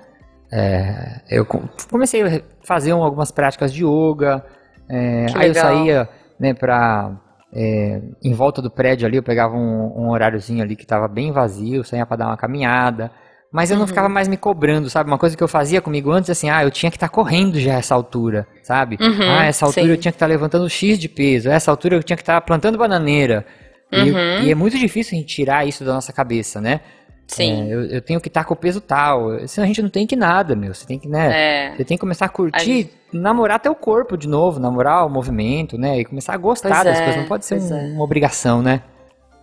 [0.50, 4.44] é, eu co- comecei a fazer um- algumas práticas de yoga.
[4.88, 7.12] É, aí eu saía, né, pra
[7.52, 11.32] é, em volta do prédio ali, eu pegava um, um horáriozinho ali que estava bem
[11.32, 13.10] vazio, saía para dar uma caminhada.
[13.50, 13.88] Mas eu não uhum.
[13.88, 15.08] ficava mais me cobrando, sabe?
[15.08, 17.58] Uma coisa que eu fazia comigo antes, assim, ah, eu tinha que estar tá correndo
[17.58, 18.98] já essa altura, sabe?
[19.00, 19.90] Uhum, ah, essa altura sim.
[19.92, 22.34] eu tinha que estar tá levantando X de peso, essa altura eu tinha que estar
[22.34, 23.46] tá plantando bananeira.
[23.90, 24.42] Uhum.
[24.42, 26.80] E, e, é muito difícil a gente tirar isso da nossa cabeça, né?
[27.28, 27.68] Sim.
[27.68, 29.46] É, eu, eu, tenho que estar com o peso tal.
[29.46, 30.72] Senão a gente não tem que nada, meu.
[30.72, 31.68] Você tem que, né?
[31.68, 31.70] É.
[31.76, 32.90] Você tem que começar a curtir, a gente...
[33.12, 36.00] namorar teu corpo de novo, namorar o movimento, né?
[36.00, 37.20] E começar a gostar pois das é, coisas.
[37.20, 37.84] Não pode ser um, é.
[37.92, 38.82] uma obrigação, né?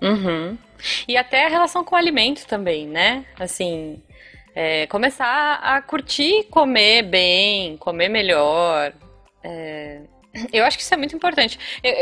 [0.02, 0.58] Uhum.
[1.08, 3.24] E até a relação com o alimento também, né?
[3.40, 4.02] Assim,
[4.56, 8.94] é, começar a curtir comer bem, comer melhor.
[9.44, 10.00] É,
[10.52, 11.60] eu acho que isso é muito importante.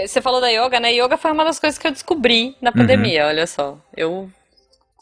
[0.07, 0.93] Você falou da yoga, né?
[0.93, 2.77] Yoga foi uma das coisas que eu descobri na uhum.
[2.77, 3.29] pandemia, uhum.
[3.29, 3.77] olha só.
[3.95, 4.29] Eu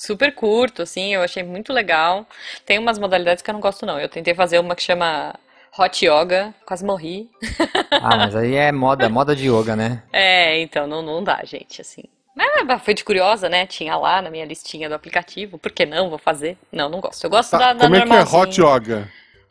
[0.02, 2.26] super curto, assim, eu achei muito legal.
[2.66, 4.00] Tem umas modalidades que eu não gosto, não.
[4.00, 5.36] Eu tentei fazer uma que chama
[5.78, 7.30] Hot Yoga, quase morri.
[7.92, 10.02] Ah, mas aí é moda, moda de yoga, né?
[10.12, 12.04] É, então não, não dá, gente, assim.
[12.36, 13.68] Mas foi de curiosa, né?
[13.68, 15.60] Tinha lá na minha listinha do aplicativo.
[15.60, 16.10] Por que não?
[16.10, 16.58] Vou fazer.
[16.72, 17.24] Não, não gosto.
[17.24, 19.10] Eu gosto tá, da, da Como é que é Hot Yoga?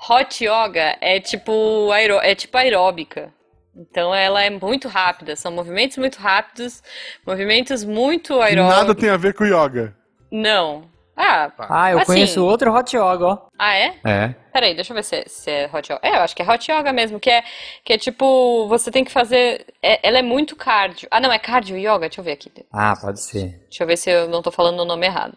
[0.09, 3.33] Hot Yoga é tipo, aeró é tipo aeróbica.
[3.77, 5.37] Então ela é muito rápida.
[5.37, 6.83] São movimentos muito rápidos,
[7.25, 8.79] movimentos muito aeróbicos.
[8.79, 9.95] Nada tem a ver com yoga.
[10.31, 10.89] Não.
[11.17, 12.07] Ah, ah eu assim...
[12.07, 13.39] conheço outro hot yoga, ó.
[13.59, 13.95] Ah, é?
[14.05, 14.35] É.
[14.53, 16.01] Peraí, deixa eu ver se é, se é hot yoga.
[16.03, 17.45] É, eu acho que é hot yoga mesmo, que é,
[17.85, 19.67] que é tipo, você tem que fazer.
[19.83, 21.09] É, ela é muito cardio.
[21.11, 22.01] Ah, não, é cardio yoga?
[22.01, 22.51] Deixa eu ver aqui.
[22.73, 23.61] Ah, pode ser.
[23.69, 25.37] Deixa eu ver se eu não tô falando o nome errado.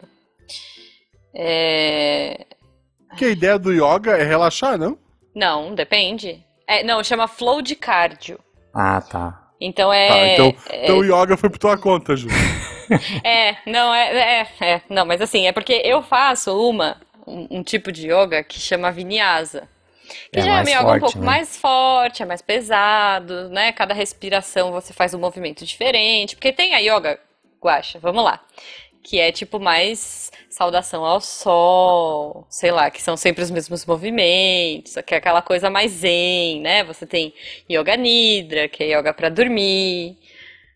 [1.34, 2.46] É.
[3.16, 4.98] Que a ideia do yoga é relaxar, não?
[5.34, 6.42] Não, depende.
[6.66, 8.38] É, não, chama flow de cardio.
[8.72, 9.44] Ah, tá.
[9.60, 10.08] Então é.
[10.08, 10.84] Tá, então, é...
[10.84, 12.28] então o yoga foi por tua conta, Ju.
[13.24, 17.62] é, não, é, é, é, Não, mas assim, é porque eu faço uma, um, um
[17.62, 19.68] tipo de yoga que chama vinyasa.
[20.32, 21.26] Que é já é um yoga forte, um pouco né?
[21.26, 23.72] mais forte, é mais pesado, né?
[23.72, 26.36] Cada respiração você faz um movimento diferente.
[26.36, 27.18] Porque tem a yoga,
[27.62, 28.40] guacha, vamos lá.
[29.02, 34.94] Que é tipo mais saudação ao sol, sei lá, que são sempre os mesmos movimentos,
[35.04, 36.84] que é aquela coisa mais zen, né?
[36.84, 37.34] Você tem
[37.70, 40.16] yoga nidra, que é yoga para dormir.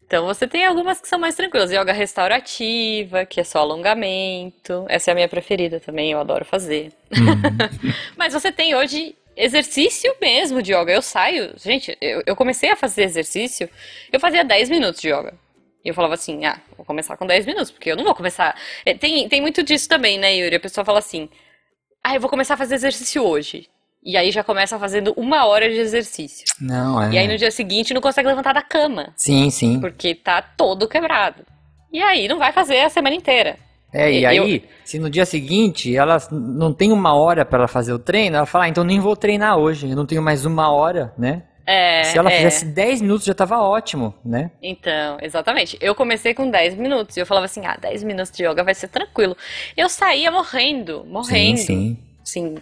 [0.09, 1.71] Então você tem algumas que são mais tranquilas.
[1.71, 4.87] Yoga restaurativa, que é só alongamento.
[4.89, 6.91] Essa é a minha preferida também, eu adoro fazer.
[7.13, 7.93] Uhum.
[8.17, 10.91] Mas você tem hoje exercício mesmo de yoga.
[10.91, 13.69] Eu saio, gente, eu, eu comecei a fazer exercício,
[14.11, 15.35] eu fazia 10 minutos de yoga.
[15.85, 18.59] E eu falava assim, ah, vou começar com 10 minutos, porque eu não vou começar.
[18.87, 20.57] É, tem, tem muito disso também, né, Yuri?
[20.57, 21.29] A pessoa fala assim,
[22.03, 23.69] ah, eu vou começar a fazer exercício hoje.
[24.03, 26.45] E aí já começa fazendo uma hora de exercício.
[26.61, 27.13] Não, é.
[27.13, 29.13] E aí no dia seguinte não consegue levantar da cama.
[29.17, 29.81] Sim, sim.
[29.81, 31.45] Porque tá todo quebrado.
[31.93, 33.57] E aí não vai fazer a semana inteira.
[33.93, 34.63] É, e, e aí, eu...
[34.85, 38.47] se no dia seguinte ela não tem uma hora para ela fazer o treino, ela
[38.47, 41.45] fala, ah, então nem vou treinar hoje, eu não tenho mais uma hora, né?
[41.71, 42.37] É, Se ela é.
[42.37, 44.51] fizesse 10 minutos já tava ótimo, né?
[44.63, 45.77] Então, exatamente.
[45.83, 48.75] Eu comecei com 10 minutos e eu falava assim: ah, 10 minutos de yoga vai
[48.75, 49.37] ser tranquilo.
[49.77, 51.59] Eu saía morrendo, morrendo.
[51.59, 51.99] Sim, sim.
[52.23, 52.55] Assim,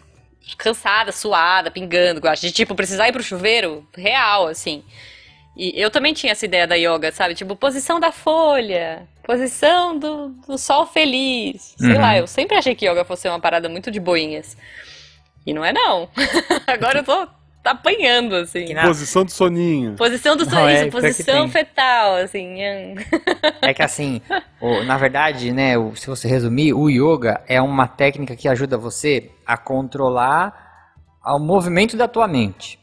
[0.57, 4.85] cansada, suada, pingando, de tipo precisar ir pro chuveiro, real, assim.
[5.57, 7.35] E eu também tinha essa ideia da yoga, sabe?
[7.35, 11.75] Tipo, posição da folha, posição do, do sol feliz.
[11.79, 12.01] Sei uhum.
[12.01, 14.57] lá, eu sempre achei que yoga fosse uma parada muito de boinhas.
[15.47, 16.11] E não é não.
[16.67, 17.27] Agora eu tô
[17.71, 18.75] apanhando, assim.
[18.87, 19.95] Posição do soninho.
[19.95, 22.59] Posição do soninho, é, posição fetal, assim.
[23.63, 24.21] é que assim,
[24.85, 29.57] na verdade, né, se você resumir, o yoga é uma técnica que ajuda você a
[29.57, 30.67] controlar
[31.25, 32.79] o movimento da tua mente.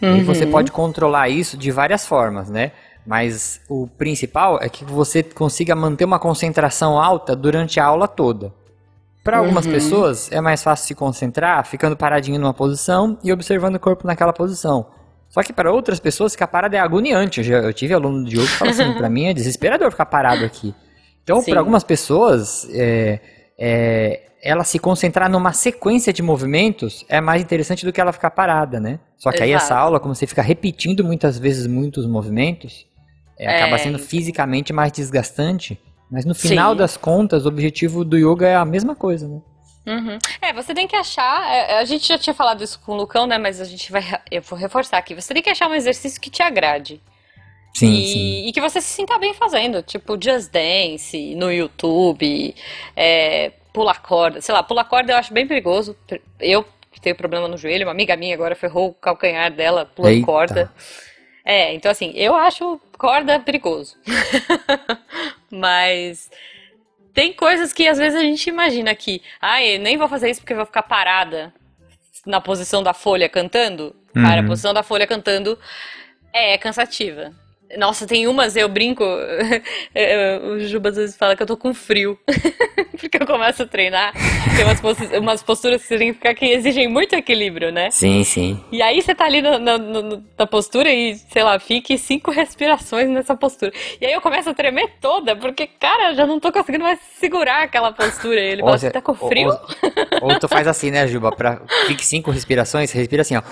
[0.00, 0.16] Uhum.
[0.16, 2.72] E você pode controlar isso de várias formas, né?
[3.06, 8.52] Mas o principal é que você consiga manter uma concentração alta durante a aula toda.
[9.26, 9.72] Para algumas uhum.
[9.72, 14.32] pessoas é mais fácil se concentrar ficando paradinho numa posição e observando o corpo naquela
[14.32, 14.86] posição.
[15.28, 17.40] Só que para outras pessoas ficar parado é agoniante.
[17.40, 20.06] Eu, já, eu tive aluno de yoga que fala assim, para mim é desesperador ficar
[20.06, 20.72] parado aqui.
[21.22, 23.20] Então, para algumas pessoas, é,
[23.58, 28.30] é, ela se concentrar numa sequência de movimentos é mais interessante do que ela ficar
[28.30, 29.00] parada, né?
[29.16, 29.44] Só que Exato.
[29.44, 32.86] aí essa aula, como você fica repetindo muitas vezes muitos movimentos,
[33.36, 35.78] é, acaba sendo fisicamente mais desgastante.
[36.10, 36.78] Mas no final Sim.
[36.78, 39.40] das contas, o objetivo do yoga é a mesma coisa, né?
[39.86, 40.18] Uhum.
[40.42, 41.48] É, você tem que achar.
[41.52, 43.38] É, a gente já tinha falado isso com o Lucão, né?
[43.38, 44.02] Mas a gente vai.
[44.30, 45.14] Eu vou reforçar aqui.
[45.14, 47.00] Você tem que achar um exercício que te agrade.
[47.72, 48.48] Sim, e, sim.
[48.48, 49.82] e que você se sinta bem fazendo.
[49.82, 52.54] Tipo, Just Dance no YouTube,
[52.96, 54.40] é, pular corda.
[54.40, 55.96] Sei lá, pular corda eu acho bem perigoso.
[56.40, 56.64] Eu
[57.02, 60.72] tenho problema no joelho, uma amiga minha agora ferrou o calcanhar dela pulando corda.
[61.44, 63.96] É, então assim, eu acho corda perigoso.
[65.50, 66.30] Mas
[67.14, 70.40] tem coisas que às vezes a gente imagina que, ah, eu nem vou fazer isso
[70.40, 71.52] porque vou ficar parada
[72.26, 73.94] na posição da folha cantando.
[74.14, 74.22] Uhum.
[74.22, 75.58] Cara, a posição da folha cantando
[76.32, 77.32] é cansativa.
[77.76, 79.04] Nossa, tem umas, eu brinco.
[80.44, 82.18] o Juba às vezes fala que eu tô com frio.
[82.98, 84.12] Porque eu começo a treinar.
[84.56, 87.90] Tem umas, posturas, umas posturas que você tem que ficar que exigem muito equilíbrio, né?
[87.90, 88.62] Sim, sim.
[88.72, 93.08] E aí você tá ali na, na, na, postura e, sei lá, fique cinco respirações
[93.08, 93.72] nessa postura.
[94.00, 97.64] E aí eu começo a tremer toda, porque, cara, já não tô conseguindo mais segurar
[97.64, 98.40] aquela postura.
[98.40, 99.50] E ele ou fala, você tá com frio?
[100.22, 101.32] Ou, ou, tu faz assim, né, Juba?
[101.32, 103.42] Pra, fique cinco respirações, respira assim, ó.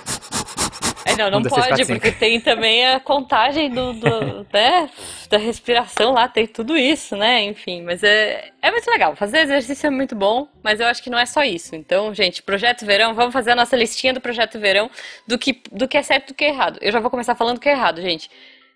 [1.15, 4.91] É, não, não pode, porque tem também a contagem do, do né,
[5.29, 7.43] da respiração lá, tem tudo isso, né?
[7.43, 9.17] Enfim, mas é, é muito legal.
[9.17, 11.75] Fazer exercício é muito bom, mas eu acho que não é só isso.
[11.75, 14.91] Então, gente, projeto verão, vamos fazer a nossa listinha do projeto verão
[15.27, 16.79] do que, do que é certo e do que é errado.
[16.81, 18.31] Eu já vou começar falando do que é errado, gente.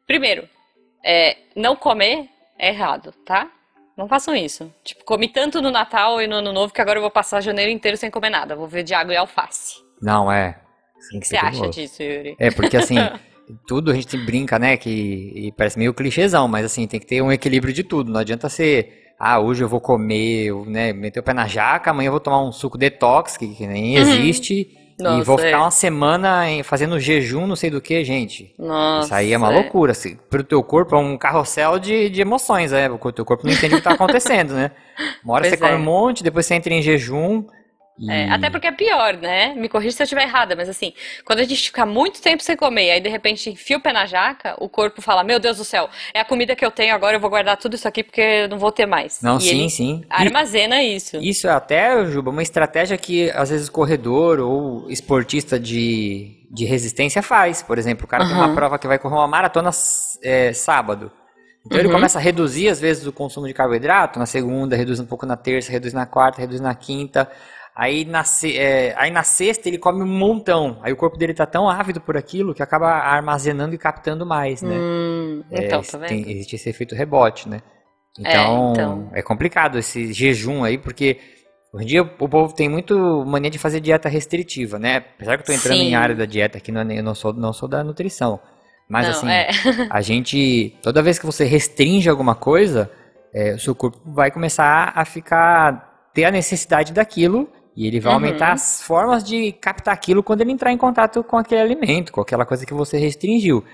[0.06, 0.48] Primeiro,
[1.04, 3.48] é, não comer é errado, tá?
[3.96, 4.72] Não façam isso.
[4.84, 7.70] Tipo, comi tanto no Natal e no Ano Novo que agora eu vou passar janeiro
[7.70, 8.54] inteiro sem comer nada.
[8.54, 9.82] Vou ver de água e alface.
[10.00, 10.60] Não, é.
[11.14, 12.36] O que você acha disso, Yuri?
[12.38, 12.96] É, porque assim,
[13.66, 17.32] tudo a gente brinca, né, que parece meio clichêzão, mas assim, tem que ter um
[17.32, 18.10] equilíbrio de tudo.
[18.10, 22.08] Não adianta ser, ah, hoje eu vou comer, né, meter o pé na jaca, amanhã
[22.08, 24.02] eu vou tomar um suco detox, que, que nem uhum.
[24.02, 25.56] existe, Nossa, e vou ficar é.
[25.56, 28.54] uma semana fazendo jejum, não sei do que, gente.
[28.58, 29.54] Nossa, Isso aí é uma é.
[29.54, 29.92] loucura.
[29.92, 32.90] Assim, pro teu corpo é um carrossel de, de emoções, né?
[32.90, 34.72] O teu corpo não entende o que tá acontecendo, né?
[35.24, 35.76] Uma hora pois você come é.
[35.76, 37.44] um monte, depois você entra em jejum,
[37.98, 38.10] e...
[38.10, 39.54] É, até porque é pior, né?
[39.54, 40.92] Me corrija se eu estiver errada, mas assim,
[41.24, 44.06] quando a gente fica muito tempo sem comer, aí de repente enfia o pé na
[44.06, 47.16] jaca, o corpo fala: Meu Deus do céu, é a comida que eu tenho, agora
[47.16, 49.20] eu vou guardar tudo isso aqui porque eu não vou ter mais.
[49.22, 50.04] Não, e sim, sim.
[50.08, 50.96] Armazena e...
[50.96, 51.16] isso.
[51.16, 57.22] Isso é até, Juba, uma estratégia que às vezes corredor ou esportista de, de resistência
[57.22, 57.62] faz.
[57.62, 58.30] Por exemplo, o cara uhum.
[58.30, 59.70] tem uma prova que vai correr uma maratona
[60.22, 61.10] é, sábado.
[61.66, 61.84] Então uhum.
[61.84, 65.26] ele começa a reduzir, às vezes, o consumo de carboidrato, na segunda, reduz um pouco
[65.26, 67.30] na terça, reduz na quarta, reduz na quinta.
[67.78, 68.24] Aí na,
[68.56, 70.80] é, aí na sexta ele come um montão.
[70.82, 74.62] Aí o corpo dele tá tão ávido por aquilo que acaba armazenando e captando mais,
[74.62, 74.74] né?
[74.76, 76.08] Hum, então, é, tá vendo?
[76.08, 77.62] Tem, existe esse efeito rebote, né?
[78.18, 81.20] Então é, então, é complicado esse jejum aí, porque
[81.72, 84.96] hoje em dia o povo tem muito mania de fazer dieta restritiva, né?
[84.96, 85.90] Apesar que eu tô entrando Sim.
[85.90, 88.40] em área da dieta aqui, não, é eu não sou, não sou da nutrição.
[88.88, 89.50] Mas não, assim, é.
[89.88, 92.90] a gente, toda vez que você restringe alguma coisa,
[93.32, 98.12] é, o seu corpo vai começar a ficar, ter a necessidade daquilo e ele vai
[98.12, 98.16] uhum.
[98.16, 102.20] aumentar as formas de captar aquilo quando ele entrar em contato com aquele alimento, com
[102.20, 103.64] aquela coisa que você restringiu.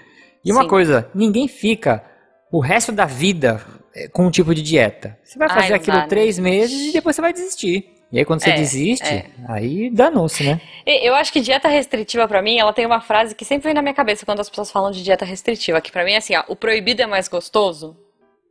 [0.45, 0.69] E uma Sim.
[0.69, 2.05] coisa, ninguém fica
[2.53, 3.65] o resto da vida
[3.95, 5.19] é, com um tipo de dieta.
[5.25, 6.51] Você vai fazer Ai, aquilo dá, três né?
[6.51, 7.95] meses e depois você vai desistir.
[8.13, 9.25] E aí quando você é, desiste, é.
[9.49, 10.61] aí danou-se, né?
[10.87, 13.81] Eu acho que dieta restritiva para mim, ela tem uma frase que sempre vem na
[13.81, 16.45] minha cabeça quando as pessoas falam de dieta restritiva, que para mim é assim, ó,
[16.47, 17.97] o proibido é mais gostoso.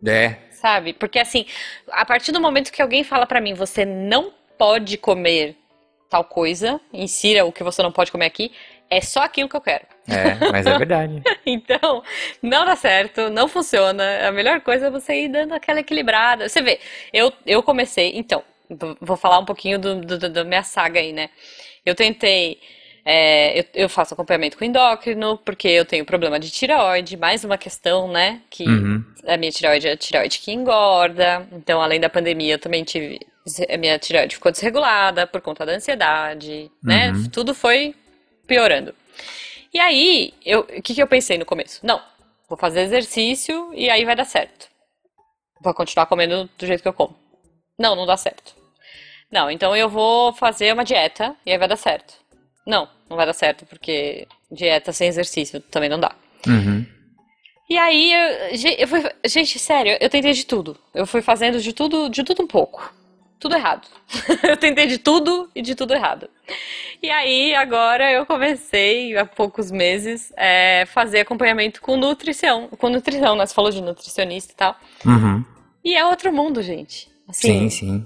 [0.03, 0.37] É.
[0.49, 0.93] Sabe?
[0.93, 1.45] Porque assim,
[1.91, 4.31] a partir do momento que alguém fala para mim, você não
[4.63, 5.57] pode comer
[6.09, 8.49] tal coisa, insira o que você não pode comer aqui,
[8.89, 9.85] é só aquilo que eu quero.
[10.07, 11.21] É, mas é verdade.
[11.45, 12.01] então,
[12.41, 14.25] não dá certo, não funciona.
[14.25, 16.47] A melhor coisa é você ir dando aquela equilibrada.
[16.47, 16.79] Você vê,
[17.11, 18.41] eu, eu comecei, então,
[19.01, 21.29] vou falar um pouquinho do, do, da minha saga aí, né?
[21.85, 22.57] Eu tentei.
[23.03, 27.57] É, eu, eu, faço acompanhamento com endócrino, porque eu tenho problema de tireoide, mais uma
[27.57, 28.39] questão, né?
[28.49, 29.03] Que uhum.
[29.27, 31.45] a minha tireoide é a tireoide que engorda.
[31.51, 33.19] Então, além da pandemia, eu também tive
[33.69, 37.11] a minha tireoide ficou desregulada por conta da ansiedade, né?
[37.11, 37.29] Uhum.
[37.29, 37.93] Tudo foi
[38.47, 38.95] piorando.
[39.73, 41.85] E aí, eu, o que, que eu pensei no começo?
[41.85, 42.01] Não,
[42.47, 44.67] vou fazer exercício e aí vai dar certo.
[45.61, 47.15] Vou continuar comendo do jeito que eu como.
[47.77, 48.55] Não, não dá certo.
[49.31, 52.13] Não, então eu vou fazer uma dieta e aí vai dar certo.
[52.65, 56.15] Não, não vai dar certo porque dieta sem exercício também não dá.
[56.47, 56.85] Uhum.
[57.69, 60.77] E aí, eu, eu fui, gente, sério, eu tentei de tudo.
[60.93, 62.93] Eu fui fazendo de tudo, de tudo um pouco
[63.39, 63.87] tudo errado.
[64.43, 66.29] eu tentei de tudo e de tudo errado.
[67.01, 72.69] E aí, agora eu comecei, há poucos meses, é, fazer acompanhamento com nutrição.
[72.77, 73.45] Com nutrição, né?
[73.45, 74.79] Você falou de nutricionista e tal.
[75.05, 75.43] Uhum.
[75.83, 77.11] E é outro mundo, gente.
[77.27, 78.05] Assim, sim,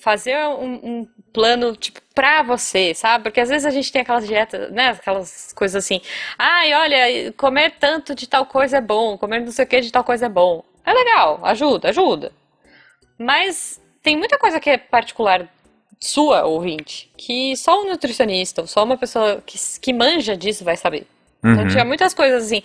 [0.00, 3.24] Fazer um, um, plano, tipo, pra você, sabe?
[3.24, 4.90] Porque às vezes a gente tem aquelas dietas, né?
[4.90, 6.00] Aquelas coisas assim.
[6.38, 9.90] Ai, olha, comer tanto de tal coisa é bom, comer não sei o que de
[9.90, 10.64] tal coisa é bom.
[10.84, 12.32] É legal, ajuda, ajuda.
[13.18, 15.48] Mas tem muita coisa que é particular
[15.98, 20.76] sua, ouvinte, que só um nutricionista, ou só uma pessoa que, que manja disso vai
[20.76, 21.08] saber.
[21.40, 21.56] Então, uhum.
[21.56, 22.62] Então tinha muitas coisas assim.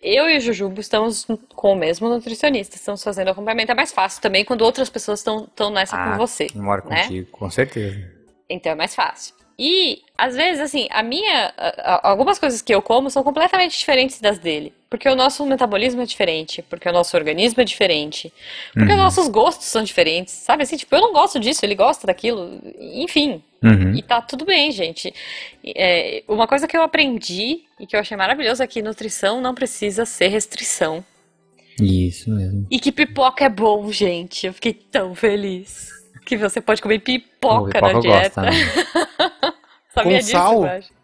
[0.00, 1.26] Eu e o Jujubo estamos
[1.56, 3.72] com o mesmo nutricionista, estamos fazendo acompanhamento.
[3.72, 6.46] É mais fácil também quando outras pessoas estão nessa ah, com você.
[6.54, 7.02] Mora né?
[7.02, 8.08] contigo, com certeza.
[8.48, 9.34] Então é mais fácil.
[9.58, 11.52] E, às vezes, assim, a minha.
[12.02, 14.72] algumas coisas que eu como são completamente diferentes das dele.
[14.90, 18.32] Porque o nosso metabolismo é diferente, porque o nosso organismo é diferente,
[18.72, 18.98] porque uhum.
[18.98, 20.62] os nossos gostos são diferentes, sabe?
[20.62, 23.42] Assim, tipo, eu não gosto disso, ele gosta daquilo, enfim.
[23.62, 23.94] Uhum.
[23.96, 25.12] E tá tudo bem, gente.
[25.64, 29.54] É, uma coisa que eu aprendi e que eu achei maravilhoso é que nutrição não
[29.54, 31.04] precisa ser restrição.
[31.80, 32.66] Isso mesmo.
[32.70, 34.46] E que pipoca é bom, gente.
[34.46, 35.93] Eu fiquei tão feliz.
[36.24, 38.42] Que você pode comer pipoca, pipoca na dieta.
[38.42, 39.54] gosto.
[39.94, 40.62] Sabia Com disso, sal?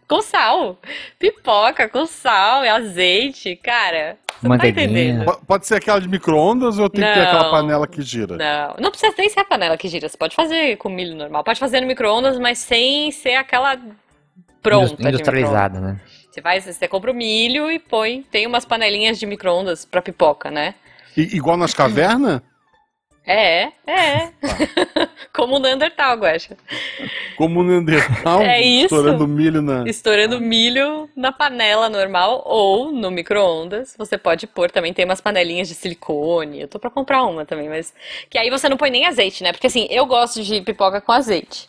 [0.09, 0.79] Com sal.
[1.19, 3.55] Pipoca com sal e azeite.
[3.57, 5.25] Cara, você não tá entendendo.
[5.25, 7.27] Po- Pode ser aquela de micro-ondas ou tem que ter Não.
[7.27, 8.37] aquela panela que gira?
[8.37, 10.09] Não, não precisa nem ser a panela que gira.
[10.09, 11.45] Você pode fazer com milho normal.
[11.45, 13.79] Pode fazer no micro-ondas, mas sem ser aquela
[14.61, 16.01] pronta de Industrializada, né?
[16.31, 18.23] Você faz, você compra o milho e põe.
[18.23, 20.75] Tem umas panelinhas de micro-ondas pra pipoca, né?
[21.17, 22.41] I- igual nas cavernas?
[23.27, 24.33] É, é.
[25.33, 26.57] Como o Neandertal, Guaxa.
[27.37, 28.87] Como no Neandertal, É isso.
[28.87, 29.85] estourando milho na...
[29.87, 33.95] Estourando milho na panela normal ou no micro-ondas.
[33.97, 36.63] Você pode pôr também, tem umas panelinhas de silicone.
[36.63, 37.93] Eu tô pra comprar uma também, mas.
[38.29, 39.53] Que aí você não põe nem azeite, né?
[39.53, 41.69] Porque assim, eu gosto de pipoca com azeite.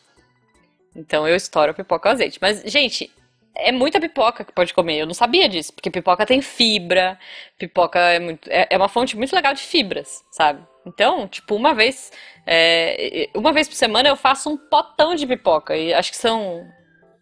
[0.95, 2.39] Então eu estouro a pipoca com azeite.
[2.41, 3.11] Mas, gente,
[3.55, 4.99] é muita pipoca que pode comer.
[4.99, 7.17] Eu não sabia disso, porque pipoca tem fibra.
[7.57, 10.61] Pipoca é, muito, é, é uma fonte muito legal de fibras, sabe?
[10.85, 12.11] Então, tipo, uma vez.
[12.45, 15.75] é, uma vez por semana eu faço um potão de pipoca.
[15.75, 16.65] E acho que são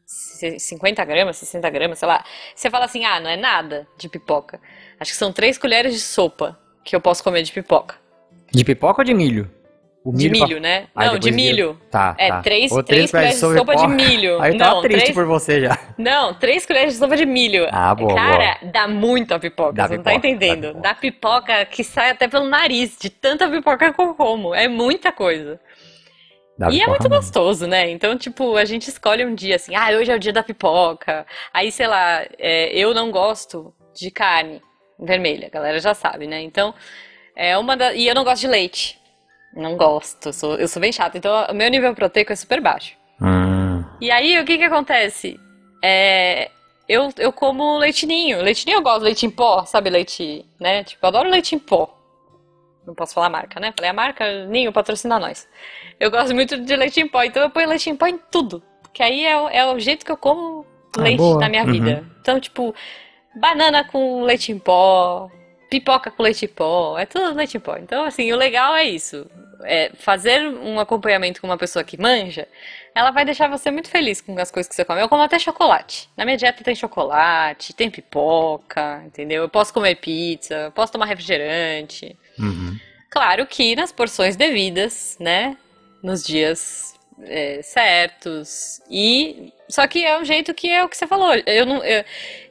[0.05, 2.23] 50 gramas, 60 gramas, sei lá.
[2.55, 4.59] Você fala assim, ah, não é nada de pipoca.
[4.99, 7.95] Acho que são três colheres de sopa que eu posso comer de pipoca.
[8.51, 9.51] De pipoca ou de milho?
[10.03, 10.87] O De pra- milho, né?
[10.95, 11.79] Aí Não, de milho.
[11.91, 12.41] Tá, É, tá.
[12.41, 13.87] três, Ou três colheres de sopa de pipoca.
[13.89, 14.41] milho.
[14.41, 15.77] Aí eu tava Não, triste três, por você já.
[15.97, 17.67] não, três colheres de sopa de milho.
[17.69, 20.67] Ah, boa, Cara, dá muito a pipoca, Dá você não tá pipoca, dá entendendo.
[20.69, 20.81] pipoca.
[20.81, 24.55] Dá pipoca que sai até pelo nariz, de tanta pipoca que eu como.
[24.55, 25.59] É muita coisa.
[26.57, 27.15] Dá E é pipoca muito mesmo.
[27.17, 27.89] gostoso, né?
[27.89, 31.25] Então, tipo, a gente escolhe um dia assim, ah, hoje é o dia da pipoca.
[31.53, 34.61] Aí, sei lá, é, eu não gosto de carne
[34.97, 36.41] vermelha, a galera já sabe, né?
[36.41, 36.73] Então,
[37.35, 37.93] é uma da...
[37.93, 38.98] E eu não gosto de leite.
[39.53, 41.17] Não gosto, eu sou, eu sou bem chata.
[41.17, 42.95] Então, o meu nível proteico é super baixo.
[43.21, 45.39] Hum, E aí, o que que acontece?
[45.83, 46.49] É,
[46.87, 48.41] eu, eu como leitinho.
[48.41, 49.89] Leitinho eu gosto, leite em pó, sabe?
[49.89, 50.83] Leite, né?
[50.83, 51.95] Tipo, eu adoro leite em pó.
[52.85, 53.73] Não posso falar a marca, né?
[53.75, 55.47] Falei a marca, Ninho, patrocina nós.
[55.99, 58.63] Eu gosto muito de leite em pó, então eu ponho leite em pó em tudo.
[58.93, 60.65] Que aí é, o- é o jeito que eu como
[60.97, 61.39] Ah, leite boa.
[61.39, 61.71] na minha Uhum.
[61.71, 62.03] vida.
[62.21, 62.73] Então, tipo,
[63.35, 65.29] banana com leite em pó,
[65.69, 67.77] pipoca com leite em pó, é tudo leite em pó.
[67.77, 69.29] Então, assim, o legal é isso.
[69.63, 72.47] É fazer um acompanhamento com uma pessoa que manja,
[72.95, 75.01] ela vai deixar você muito feliz com as coisas que você come.
[75.01, 76.09] Eu como até chocolate.
[76.15, 79.43] Na minha dieta tem chocolate, tem pipoca, entendeu?
[79.43, 82.17] Eu posso comer pizza, eu posso tomar refrigerante.
[82.37, 82.77] uhum.
[83.09, 85.57] Claro que nas porções devidas, né?
[86.01, 88.81] Nos dias é, certos.
[88.89, 91.33] E só que é um jeito que é o que você falou.
[91.45, 92.03] Eu não, eu,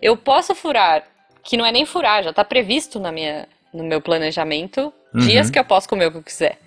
[0.02, 1.04] eu posso furar,
[1.48, 5.52] que não é nem furar, já tá previsto na minha, no meu planejamento dias Uhum.
[5.52, 6.58] que eu posso comer o que eu quiser.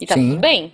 [0.00, 0.30] E tá Sim.
[0.30, 0.72] tudo bem.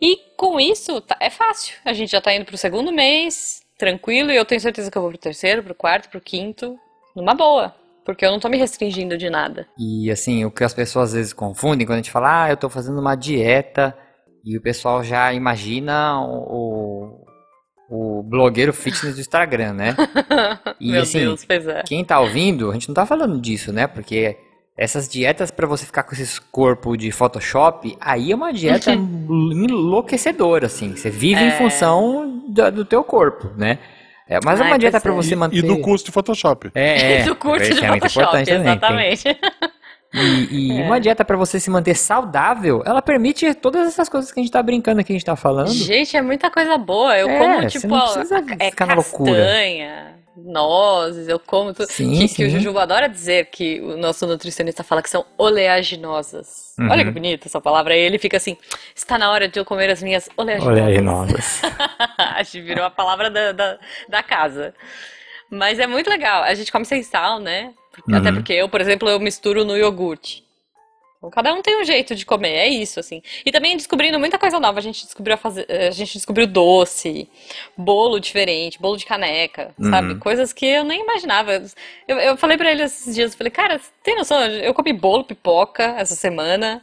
[0.00, 1.76] E com isso tá- é fácil.
[1.84, 5.02] A gente já tá indo pro segundo mês, tranquilo, e eu tenho certeza que eu
[5.02, 6.76] vou pro terceiro, pro quarto, pro quinto,
[7.14, 7.72] numa boa.
[8.04, 9.68] Porque eu não tô me restringindo de nada.
[9.78, 12.56] E assim, o que as pessoas às vezes confundem quando a gente fala, ah, eu
[12.56, 13.96] tô fazendo uma dieta,
[14.44, 17.21] e o pessoal já imagina o,
[17.94, 19.96] o, blogueiro fitness do Instagram, né?
[20.80, 21.82] E Meu assim, Deus, pois é.
[21.82, 23.86] Quem tá ouvindo, a gente não tá falando disso, né?
[23.86, 24.36] Porque
[24.76, 30.66] essas dietas pra você ficar com esses corpos de Photoshop, aí é uma dieta enlouquecedora,
[30.66, 30.96] assim.
[30.96, 31.58] Você vive em É.
[31.58, 33.78] função do, do teu corpo, né?
[34.28, 35.14] É, mas é uma dieta pra é.
[35.14, 35.56] você E, manter.
[35.58, 36.70] e do curso de Photoshop.
[36.74, 37.22] É, é.
[37.24, 39.14] do curso Isso de é muito Photoshop, importante também.
[40.14, 40.84] E, e É.
[40.84, 44.52] uma dieta pra você se manter saudável, ela permite todas essas coisas que a gente
[44.52, 45.68] tá brincando aqui, a gente tá falando.
[45.72, 47.16] Gente, é muita coisa boa.
[47.18, 49.32] Eu É, como, tipo, não precisa é na loucura.
[49.32, 51.90] castanha, nozes, eu como tudo.
[51.90, 52.34] Sim, que, sim.
[52.34, 56.74] que o Jujuba adora dizer que o nosso nutricionista fala que são oleaginosas.
[56.78, 56.90] Uhum.
[56.90, 57.94] Olha que bonita essa palavra.
[57.94, 58.56] Aí ele fica assim,
[58.94, 60.78] está na hora de eu comer as minhas oleaginosas.
[60.82, 61.62] Oleaginosas.
[62.18, 64.74] Acho que virou a palavra da, da, da casa.
[65.50, 66.42] Mas é muito legal.
[66.42, 67.72] A gente come sem sal, né?
[67.92, 68.34] Porque- Até Uhum.
[68.36, 70.42] porque eu, por exemplo, eu misturo no iogurte.
[71.18, 73.22] Então, cada um tem um jeito de comer, é isso, assim.
[73.46, 74.80] E também descobrindo muita coisa nova.
[74.80, 77.28] A gente descobriu a fazer, a gente descobriu doce,
[77.76, 80.14] bolo diferente, bolo de caneca, sabe?
[80.14, 80.18] Uhum.
[80.18, 81.62] Coisas que eu nem imaginava.
[82.08, 84.42] Eu, eu falei pra ele esses dias, eu falei, cara, você tem noção?
[84.44, 86.82] Eu comi bolo, pipoca essa semana,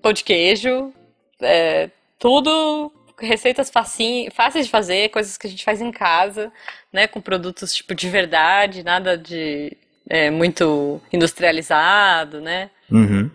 [0.00, 0.92] pão de queijo,
[1.42, 6.50] é, tudo receitas facinho, fáceis de fazer, coisas que a gente faz em casa,
[6.92, 9.76] né, com produtos tipo de verdade, nada de
[10.10, 12.70] é, muito industrializado, né?
[12.90, 13.30] Uhum.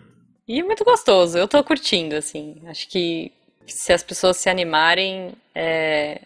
[0.46, 2.62] E muito gostoso, eu tô curtindo, assim.
[2.66, 3.32] Acho que
[3.66, 6.20] se as pessoas se animarem, é...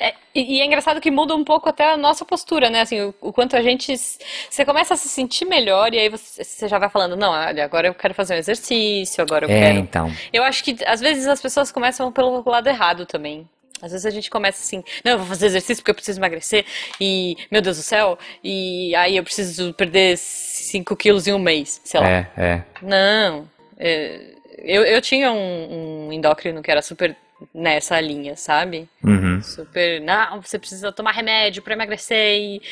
[0.00, 2.80] é- e é engraçado que muda um pouco até a nossa postura, né?
[2.80, 3.94] Assim, o, o quanto a gente.
[3.96, 7.64] Você começa a se sentir melhor e aí você, você já vai falando, não, olha,
[7.64, 10.10] agora eu quero fazer um exercício, agora eu É, quero então.
[10.32, 13.48] eu acho que às vezes as pessoas começam pelo lado errado também.
[13.82, 16.64] Às vezes a gente começa assim, não, eu vou fazer exercício porque eu preciso emagrecer
[17.00, 21.80] e, meu Deus do céu, e aí eu preciso perder 5 quilos em um mês,
[21.84, 22.08] sei lá.
[22.08, 22.62] É, é.
[22.80, 27.16] Não, é, eu, eu tinha um, um endócrino que era super
[27.52, 28.88] nessa linha, sabe?
[29.02, 29.42] Uhum.
[29.42, 32.62] Super, não, você precisa tomar remédio pra emagrecer e,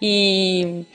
[0.00, 0.86] e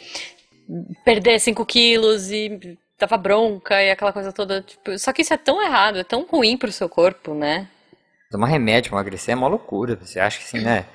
[1.04, 4.62] perder 5 quilos e dava bronca e aquela coisa toda.
[4.62, 7.68] Tipo, só que isso é tão errado, é tão ruim pro seu corpo, né?
[8.32, 9.98] Tomar remédio pra emagrecer é uma loucura.
[10.02, 10.86] Você acha que assim, né?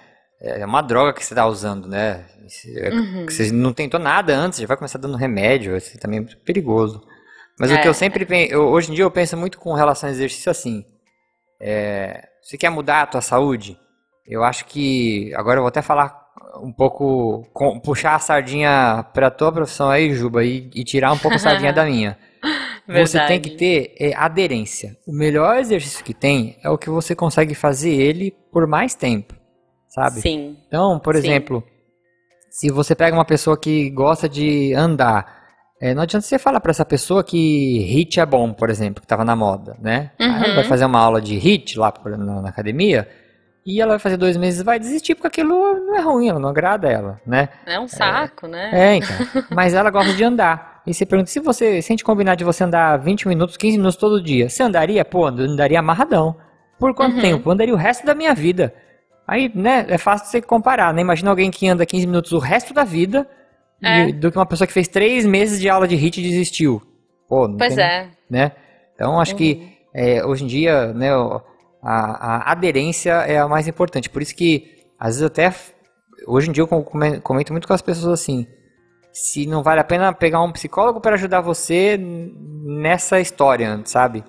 [0.40, 2.24] É uma droga que você tá usando, né?
[2.46, 3.26] Você, Uhum.
[3.28, 7.00] você não tentou nada antes, já vai começar dando remédio, isso também é muito perigoso.
[7.58, 7.78] Mas o É.
[7.78, 10.84] que eu sempre penso, hoje em dia eu penso muito com relação ao exercício assim.
[11.60, 13.78] É, você quer mudar a tua saúde?
[14.26, 16.20] Eu acho que agora eu vou até falar
[16.60, 21.18] um pouco, com- puxar a sardinha pra tua profissão aí, Juba, e, e tirar um
[21.18, 22.18] pouco a sardinha da minha.
[23.00, 24.96] Você tem que ter é, aderência.
[25.06, 29.34] O melhor exercício que tem é o que você consegue fazer ele por mais tempo,
[29.88, 30.20] sabe?
[30.20, 30.56] Sim.
[30.68, 31.20] Então, por Sim.
[31.20, 31.64] exemplo,
[32.50, 35.40] se você pega uma pessoa que gosta de andar,
[35.80, 39.06] é, não adianta você falar pra essa pessoa que HIIT é bom, por exemplo, que
[39.06, 40.12] tava na moda, né?
[40.18, 40.54] Aí ela Uhum.
[40.54, 43.08] vai fazer uma aula de HIIT lá na, na academia
[43.66, 46.38] e ela vai fazer dois meses e vai desistir porque aquilo não é ruim, ela
[46.38, 47.48] não agrada ela, né?
[47.66, 48.70] É um saco, né?
[48.72, 49.16] É, então.
[49.50, 50.71] Mas ela gosta de andar.
[50.86, 53.76] E você pergunta, se você, se a gente combinar de você andar 20 minutos, 15
[53.76, 55.04] minutos todo dia, você andaria?
[55.04, 56.36] Pô, eu andaria amarradão.
[56.78, 57.20] Por quanto Uhum.
[57.22, 57.48] tempo?
[57.48, 58.74] Eu andaria o resto da minha vida.
[59.26, 61.00] Aí, né, é fácil você comparar, né?
[61.00, 63.28] Imagina alguém que anda 15 minutos o resto da vida
[63.80, 64.08] É.
[64.08, 66.82] e- do que uma pessoa que fez 3 meses de aula de HIIT e desistiu.
[67.28, 68.08] Pô, não Pois tem- é.
[68.28, 68.52] né?
[68.94, 69.38] Então acho Uhum.
[69.38, 74.10] que é, hoje em dia, né, a, a aderência é a mais importante.
[74.10, 74.68] Por isso que
[74.98, 75.52] às vezes até
[76.26, 78.46] hoje em dia eu com- come- comento muito com as pessoas assim,
[79.12, 84.24] se não vale a pena pegar um psicólogo para ajudar você nessa história, sabe?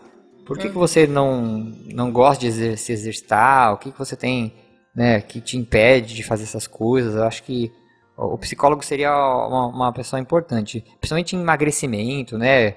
[0.46, 1.42] Por que, que você não
[1.94, 3.74] não gosta de se exercitar?
[3.74, 4.54] O que, que você tem,
[4.94, 7.16] né, que te impede de fazer essas coisas?
[7.16, 7.72] Eu acho que
[8.18, 12.76] o psicólogo seria uma, uma pessoa importante, principalmente em emagrecimento, né?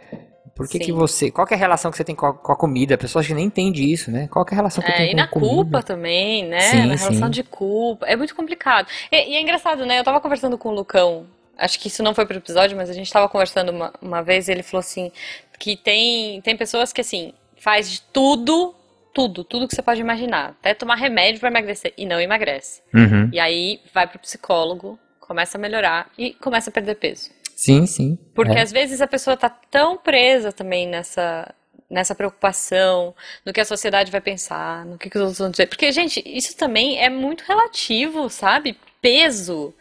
[0.55, 1.31] Por que, que você.
[1.31, 2.95] Qual que é a relação que você tem com a, com a comida?
[2.95, 4.27] A pessoa acho que nem entende isso, né?
[4.29, 5.55] Qual que é a relação que É, e com na a comida?
[5.55, 6.61] culpa também, né?
[6.61, 7.31] Sim, na relação sim.
[7.31, 8.07] de culpa.
[8.07, 8.89] É muito complicado.
[9.13, 9.99] E, e é engraçado, né?
[9.99, 11.27] Eu tava conversando com o Lucão.
[11.57, 14.49] Acho que isso não foi pro episódio, mas a gente tava conversando uma, uma vez
[14.49, 15.11] e ele falou assim:
[15.59, 18.75] que tem, tem pessoas que, assim, faz de tudo,
[19.15, 20.51] tudo, tudo que você pode imaginar.
[20.51, 22.83] Até tomar remédio pra emagrecer e não emagrece.
[22.95, 23.31] Uhum.
[23.33, 27.31] E aí vai pro psicólogo, começa a melhorar e começa a perder peso.
[27.55, 28.19] Sim, sim.
[28.35, 28.61] Porque é.
[28.61, 31.55] às vezes a pessoa tá tão presa também nessa,
[31.89, 35.67] nessa preocupação, no que a sociedade vai pensar, no que, que os outros vão dizer.
[35.67, 38.79] Porque, gente, isso também é muito relativo, sabe?
[39.01, 39.73] Peso.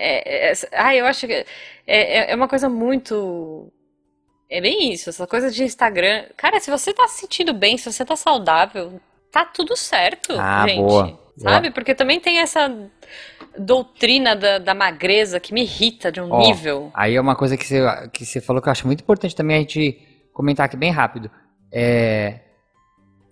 [0.00, 1.44] É, é, ah, eu acho que é,
[1.86, 3.72] é- é uma coisa muito.
[4.50, 6.24] É bem isso, essa coisa de Instagram.
[6.36, 10.66] Cara, se você tá se sentindo bem, se você tá saudável, tá tudo certo, Ah,
[10.66, 10.78] gente.
[10.78, 11.18] boa.
[11.36, 11.70] Sabe?
[11.70, 12.68] Porque também tem essa
[13.56, 16.90] doutrina da, da magreza que me irrita de um Ó, nível.
[16.94, 17.80] Aí é uma coisa que você,
[18.12, 19.98] que você falou que eu acho muito importante também a gente
[20.32, 21.30] comentar aqui bem rápido.
[21.72, 22.40] É.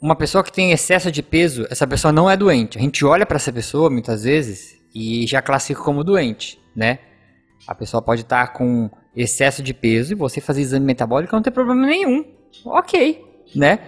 [0.00, 2.76] Uma pessoa que tem excesso de peso, essa pessoa não é doente.
[2.78, 7.00] A gente olha pra essa pessoa muitas vezes e já classifica como doente, né?
[7.68, 11.52] A pessoa pode estar com excesso de peso e você fazer exame metabólico não tem
[11.52, 12.24] problema nenhum.
[12.64, 13.22] Ok,
[13.54, 13.78] né?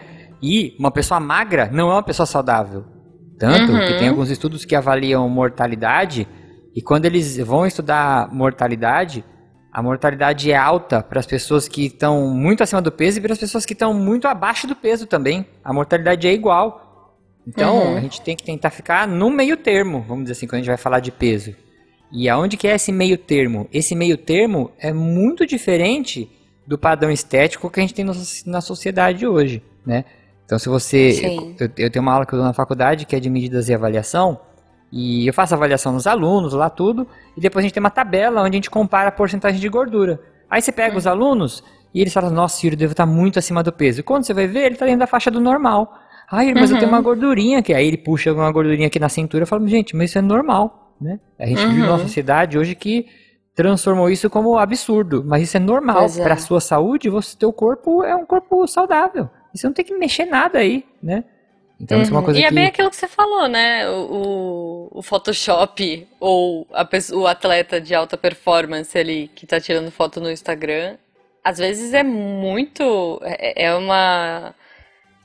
[0.42, 2.84] E uma pessoa magra não é uma pessoa saudável.
[3.38, 3.86] Tanto Uhum.
[3.86, 6.28] que tem alguns estudos que avaliam mortalidade
[6.74, 9.24] e quando eles vão estudar mortalidade,
[9.72, 13.32] a mortalidade é alta para as pessoas que estão muito acima do peso e para
[13.32, 15.46] as pessoas que estão muito abaixo do peso também.
[15.64, 16.87] A mortalidade é igual.
[17.48, 17.96] Então, Uhum.
[17.96, 20.68] a gente tem que tentar ficar no meio termo, vamos dizer assim, quando a gente
[20.68, 21.54] vai falar de peso.
[22.12, 23.66] E aonde que é esse meio termo?
[23.72, 26.30] Esse meio termo é muito diferente
[26.66, 28.04] do padrão estético que a gente tem
[28.46, 30.04] na sociedade hoje, né?
[30.44, 31.26] Então, se você...
[31.58, 33.74] Eu, eu tenho uma aula que eu dou na faculdade que é de medidas e
[33.74, 34.40] avaliação,
[34.90, 38.40] e eu faço avaliação nos alunos, lá tudo, e depois a gente tem uma tabela
[38.42, 40.20] onde a gente compara a porcentagem de gordura.
[40.50, 41.62] Aí você pega os alunos
[41.94, 44.00] e eles falam, nossa, Ciro, devo estar muito acima do peso.
[44.00, 45.98] E quando você vai ver, ele está dentro da faixa do normal.
[46.30, 46.96] Ai, mas eu tenho Uhum.
[46.96, 47.72] uma gordurinha aqui.
[47.72, 50.94] Aí ele puxa uma gordurinha aqui na cintura e fala, gente, mas isso é normal,
[51.00, 51.18] né?
[51.38, 51.98] A gente vive numa Uhum.
[52.00, 53.06] sociedade hoje que
[53.54, 56.06] transformou isso como absurdo, mas isso é normal.
[56.06, 56.22] É.
[56.22, 59.28] Para a sua saúde, você, teu corpo é um corpo saudável.
[59.54, 61.24] Você não tem que mexer nada aí, né?
[61.80, 62.24] Então isso é uma Uhum.
[62.26, 62.54] coisa E é que...
[62.54, 63.88] bem aquilo que você falou, né?
[63.88, 69.90] O, o, o Photoshop ou pessoa- o atleta de alta performance ali que tá tirando
[69.90, 70.96] foto no Instagram,
[71.42, 73.20] às vezes é muito.
[73.22, 74.54] É, é uma.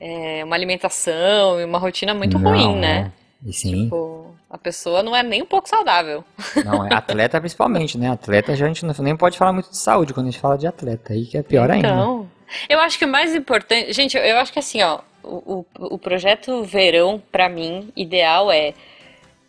[0.06, 3.14] É uma alimentação e uma rotina muito Não, ruim, né?
[3.47, 3.51] é.
[3.54, 3.86] Sim.
[3.86, 6.26] Tipo, a pessoa não é nem um pouco saudável.
[6.64, 8.10] Não, é atleta principalmente, né?
[8.10, 10.58] Atleta já a gente não, nem pode falar muito de saúde quando a gente fala
[10.58, 11.88] de atleta, aí que é pior ainda.
[11.88, 12.30] Então,
[12.70, 13.91] eu acho que o mais importante.
[13.93, 14.99] Gente, eu, eu acho que assim, ó.
[15.24, 18.74] o, o, o projeto verão, para mim, ideal é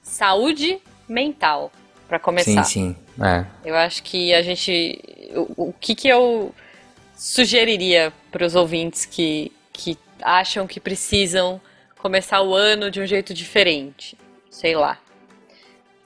[0.03, 0.79] saúde
[1.09, 1.71] mental,
[2.09, 2.65] para começar.
[2.65, 3.25] Sim, sim.
[3.25, 3.45] É.
[3.65, 5.01] Eu acho que a gente.
[5.35, 6.55] O, o que, que eu
[7.17, 11.61] sugeriria para os ouvintes que, que acham que precisam
[11.99, 14.17] começar o ano de um jeito diferente?
[14.51, 14.99] Sei lá.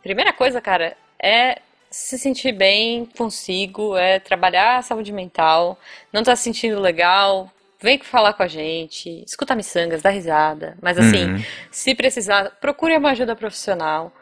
[0.03, 1.61] Primeira coisa, cara, é
[1.91, 5.79] se sentir bem consigo, é trabalhar a saúde mental,
[6.13, 7.51] não tá se sentindo legal,
[7.81, 10.77] vem falar com a gente, escuta miçangas, dá risada.
[10.83, 11.45] Mas assim, uhum.
[11.71, 14.13] se precisar, procure uma ajuda profissional,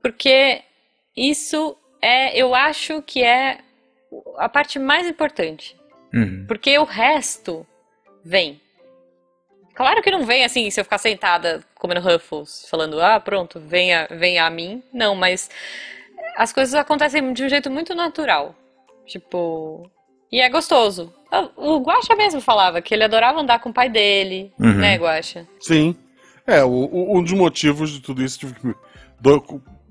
[0.00, 0.62] porque
[1.16, 3.58] isso é, eu acho que é
[4.38, 5.76] a parte mais importante.
[6.12, 6.44] Uhum.
[6.48, 7.66] Porque o resto
[8.24, 8.60] vem.
[9.80, 14.06] Claro que não vem assim, se eu ficar sentada comendo Ruffles, falando, ah, pronto, venha,
[14.10, 14.82] venha a mim.
[14.92, 15.48] Não, mas
[16.36, 18.54] as coisas acontecem de um jeito muito natural.
[19.06, 19.90] Tipo.
[20.30, 21.10] E é gostoso.
[21.56, 24.74] O Guaxa mesmo falava que ele adorava andar com o pai dele, uhum.
[24.74, 25.48] né, Guaxa?
[25.58, 25.96] Sim.
[26.46, 28.74] É, o, o, um dos motivos de tudo isso, tive que.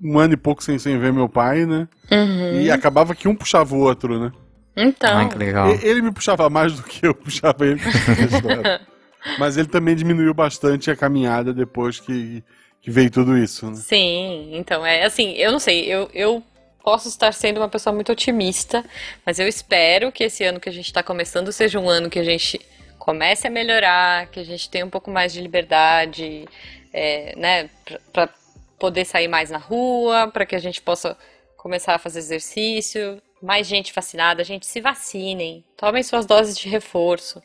[0.03, 1.87] Um ano e pouco sem, sem ver meu pai, né?
[2.11, 2.61] Uhum.
[2.61, 4.31] E acabava que um puxava o outro, né?
[4.77, 5.17] Então.
[5.17, 5.67] Ai, que legal.
[5.81, 7.81] Ele me puxava mais do que eu puxava ele.
[9.37, 12.43] Mas ele também diminuiu bastante a caminhada depois que,
[12.81, 13.75] que veio tudo isso, né?
[13.75, 16.43] Sim, então é assim, eu não sei, eu, eu
[16.83, 18.83] posso estar sendo uma pessoa muito otimista,
[19.25, 22.19] mas eu espero que esse ano que a gente está começando seja um ano que
[22.19, 22.59] a gente
[22.97, 26.47] comece a melhorar, que a gente tenha um pouco mais de liberdade,
[26.93, 27.69] é, né,
[28.11, 28.29] para
[28.77, 31.17] poder sair mais na rua, para que a gente possa
[31.57, 37.41] começar a fazer exercício, mais gente vacinada, gente se vacinem, tomem suas doses de reforço,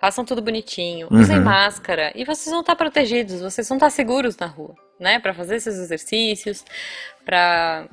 [0.00, 1.20] façam tudo bonitinho, uhum.
[1.20, 5.18] usem máscara e vocês vão estar protegidos, vocês vão estar seguros na rua, né?
[5.18, 6.64] Para fazer esses exercícios,
[7.24, 7.86] para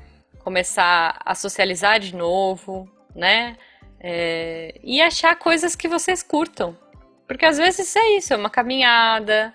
[0.43, 3.57] começar a socializar de novo, né?
[3.99, 6.77] É, e achar coisas que vocês curtam.
[7.25, 9.53] Porque às vezes é isso, é uma caminhada,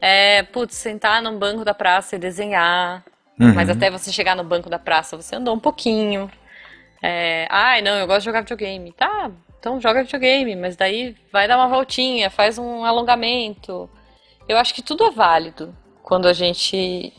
[0.00, 3.04] é, putz, sentar num banco da praça e desenhar.
[3.38, 3.54] Uhum.
[3.54, 6.30] Mas até você chegar no banco da praça, você andou um pouquinho.
[7.02, 8.92] É, ai, não, eu gosto de jogar videogame.
[8.92, 13.88] Tá, então joga videogame, mas daí vai dar uma voltinha, faz um alongamento.
[14.48, 17.12] Eu acho que tudo é válido quando a gente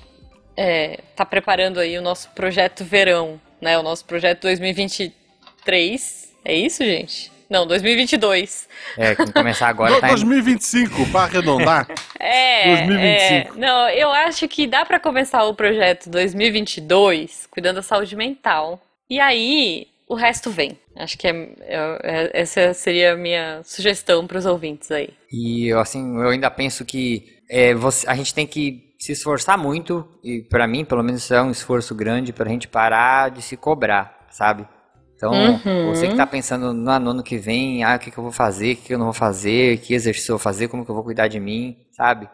[0.58, 3.78] é, tá preparando aí o nosso projeto verão, né?
[3.78, 6.34] O nosso projeto 2023.
[6.44, 7.32] É isso, gente?
[7.50, 8.70] Não, 2022.
[8.98, 10.00] É, que começar agora.
[10.00, 11.88] tá 2025, para arredondar.
[12.22, 13.58] É, 2025.
[13.58, 18.82] É, não, eu acho que dá para começar o projeto 2022 cuidando da saúde mental.
[19.10, 20.78] E aí, o resto vem.
[20.96, 25.12] Acho que é, é, é, essa seria a minha sugestão para os ouvintes aí.
[25.32, 30.06] E assim, eu ainda penso que é, você, a gente tem que se esforçar muito,
[30.24, 33.56] e para mim, pelo menos, é um esforço grande para a gente parar de se
[33.56, 34.68] cobrar, sabe?
[35.16, 35.88] Então, uhum.
[35.88, 38.74] você que está pensando no ano que vem, ah, o que, que eu vou fazer,
[38.74, 40.96] o que, que eu não vou fazer, que exercício eu vou fazer, como que eu
[40.96, 42.28] vou cuidar de mim, sabe?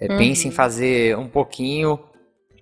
[0.00, 0.18] É, uhum.
[0.18, 1.98] Pense em fazer um pouquinho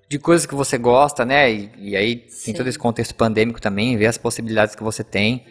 [0.08, 1.52] de coisas que você gosta, né?
[1.52, 2.46] E, e aí Sim.
[2.46, 5.44] tem todo esse contexto pandêmico também, ver as possibilidades que você tem.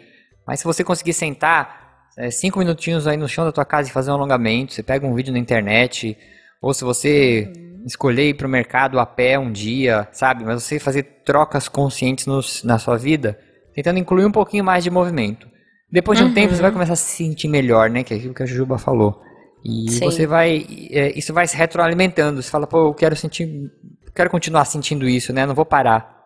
[0.46, 3.92] Mas se você conseguir sentar é, cinco minutinhos aí no chão da tua casa e
[3.92, 6.16] fazer um alongamento, você pega um vídeo na internet,
[6.62, 7.84] ou se você uhum.
[7.86, 10.44] escolher ir para o mercado a pé um dia, sabe?
[10.44, 12.26] Mas você fazer trocas conscientes
[12.64, 13.38] na sua vida,
[13.74, 15.46] tentando incluir um pouquinho mais de movimento.
[15.92, 16.34] Depois de um uhum.
[16.34, 18.02] tempo você vai começar a se sentir melhor, né?
[18.02, 19.20] Que é aquilo que a Jujuba falou.
[19.64, 20.04] E Sim.
[20.04, 20.64] você vai.
[20.90, 22.42] É, isso vai se retroalimentando.
[22.42, 23.70] Você fala, pô, eu quero sentir
[24.16, 25.46] quero continuar sentindo isso, né?
[25.46, 26.16] Não vou parar.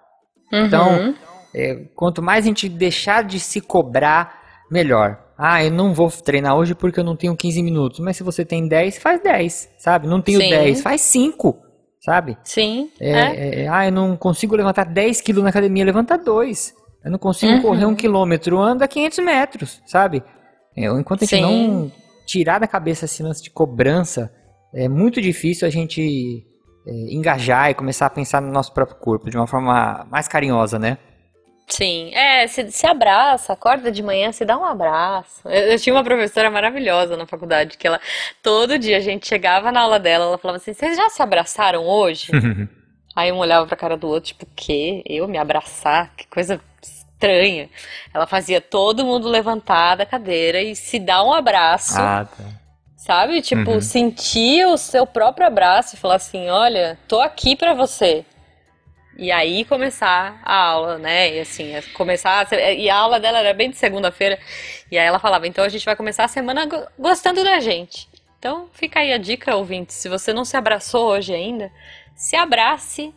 [0.53, 0.67] Uhum.
[0.67, 1.15] Então,
[1.55, 5.19] é, quanto mais a gente deixar de se cobrar, melhor.
[5.37, 7.99] Ah, eu não vou treinar hoje porque eu não tenho 15 minutos.
[8.01, 10.07] Mas se você tem 10, faz 10, sabe?
[10.07, 10.51] Não tenho Sim.
[10.51, 11.59] 10, faz 5,
[12.01, 12.39] sabe?
[12.45, 12.91] Sim.
[13.01, 13.63] É, é.
[13.63, 16.75] É, ah, eu não consigo levantar 10 quilos na academia, levanta 2.
[17.05, 17.63] Eu não consigo uhum.
[17.63, 20.23] correr um quilômetro, anda 500 metros, sabe?
[20.77, 21.69] É, enquanto a gente Sim.
[21.69, 21.93] não
[22.27, 24.31] tirar da cabeça esse lance de cobrança,
[24.75, 26.50] é muito difícil a gente é,
[26.87, 30.99] engajar e começar a pensar no nosso próprio corpo de uma forma mais carinhosa, né?
[31.71, 35.49] Sim, é, se, se abraça, acorda de manhã, se dá um abraço.
[35.49, 38.01] Eu, eu, tinha uma professora maravilhosa na faculdade, que ela,
[38.43, 41.87] todo dia a gente chegava na aula dela, ela falava assim, vocês já se abraçaram
[41.87, 42.33] hoje?
[43.15, 45.03] Aí um olhava pra cara do outro, tipo, o quê?
[45.07, 46.13] Eu me abraçar?
[46.17, 47.69] Que coisa estranha.
[48.13, 52.01] Ela fazia todo mundo levantar da cadeira e se dar um abraço.
[52.01, 52.60] Ah, tá.
[53.01, 53.41] Sabe?
[53.41, 53.81] Tipo, uhum.
[53.81, 58.27] sentir o seu próprio abraço e falar assim: olha, tô aqui para você.
[59.17, 61.35] E aí começar a aula, né?
[61.35, 62.47] E assim, é começar.
[62.53, 64.39] A, e a aula dela era bem de segunda-feira.
[64.93, 68.07] E aí ela falava: então a gente vai começar a semana gostando da gente.
[68.39, 69.95] Então fica aí a dica, ouvinte.
[69.95, 71.73] Se você não se abraçou hoje ainda,
[72.15, 73.15] se abrace,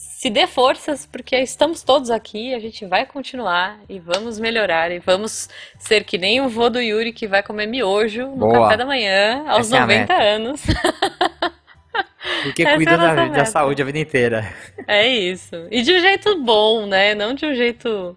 [0.00, 4.98] se dê forças, porque estamos todos aqui, a gente vai continuar e vamos melhorar e
[5.00, 8.62] vamos ser que nem o vô do Yuri que vai comer miojo no Boa.
[8.64, 10.14] café da manhã aos Essa é a 90 meta.
[10.22, 10.62] anos.
[12.44, 14.52] Porque Essa é cuida nossa da, da saúde a vida inteira.
[14.86, 15.66] É isso.
[15.70, 17.14] E de um jeito bom, né?
[17.14, 18.16] Não de um jeito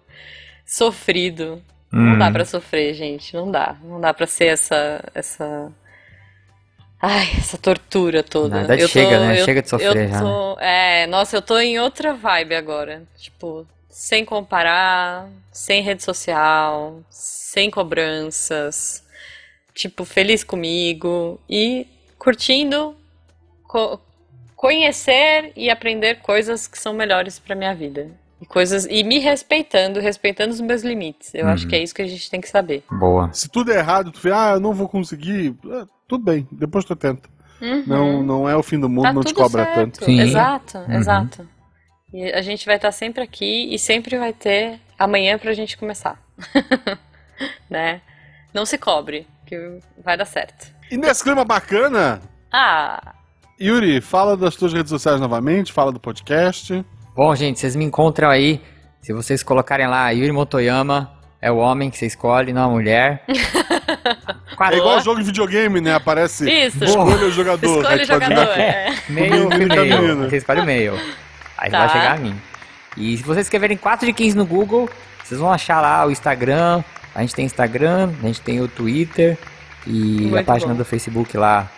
[0.64, 1.60] sofrido.
[1.90, 2.18] Não Hum.
[2.18, 3.34] dá pra sofrer, gente.
[3.34, 3.76] Não dá.
[3.82, 5.72] Não dá pra ser essa essa
[7.04, 8.48] Ai, essa tortura toda.
[8.50, 9.40] Na verdade, Eu tô- chega, né?
[9.40, 13.02] eu- Chega de sofrer eu já, tô- É, nossa, eu tô em outra vibe agora.
[13.18, 19.02] Tipo, sem comparar, sem rede social, sem cobranças.
[19.74, 21.86] Tipo, feliz comigo e
[22.18, 22.94] curtindo
[23.64, 23.98] co-
[24.54, 28.08] conhecer e aprender coisas que são melhores pra minha vida.
[28.40, 31.34] E coisas e me respeitando, respeitando os meus limites.
[31.34, 31.70] Eu acho Uhum.
[31.70, 32.84] que é isso que a gente tem que saber.
[32.90, 33.32] Boa.
[33.32, 35.54] Se tudo é errado, tu vê, ah, eu não vou conseguir.
[36.12, 37.28] Tudo bem, depois tu tenta.
[37.60, 37.84] Uhum.
[37.86, 39.74] Não, não é o fim do mundo, Tá não te cobra certo.
[39.76, 40.04] tanto.
[40.04, 40.20] Sim.
[40.20, 40.94] Exato, Uhum.
[40.94, 41.48] exato.
[42.12, 46.20] E a gente vai estar sempre aqui e sempre vai ter amanhã pra gente começar.
[47.70, 48.00] né?
[48.52, 50.72] Não se cobre, que vai dar certo.
[50.90, 52.20] E nesse clima bacana,
[52.52, 53.14] Ah,
[53.60, 56.84] Yuri, fala das tuas redes sociais novamente, fala do podcast.
[57.16, 58.60] Bom, gente, vocês me encontram aí.
[59.00, 61.10] Se vocês colocarem lá Yuri Motoyama,
[61.40, 63.24] é o homem que você escolhe, não a mulher.
[64.72, 65.94] É igual jogo de videogame, né?
[65.94, 66.82] Aparece isso.
[66.84, 67.78] escolha o jogador.
[67.80, 68.36] Escolha o jogador.
[68.36, 68.94] jogar- é.
[69.08, 70.16] meio meio.
[70.28, 70.98] Você escolhe o meio.
[71.58, 71.78] Aí Tá.
[71.80, 72.34] vai chegar a mim.
[72.96, 74.88] E se vocês escreverem 4 de 15 no Google,
[75.24, 76.82] vocês vão achar lá o Instagram.
[77.14, 79.36] A gente tem Instagram, a gente tem o Twitter
[79.86, 79.92] e
[80.22, 80.78] Muito a página bom.
[80.78, 81.70] do Facebook lá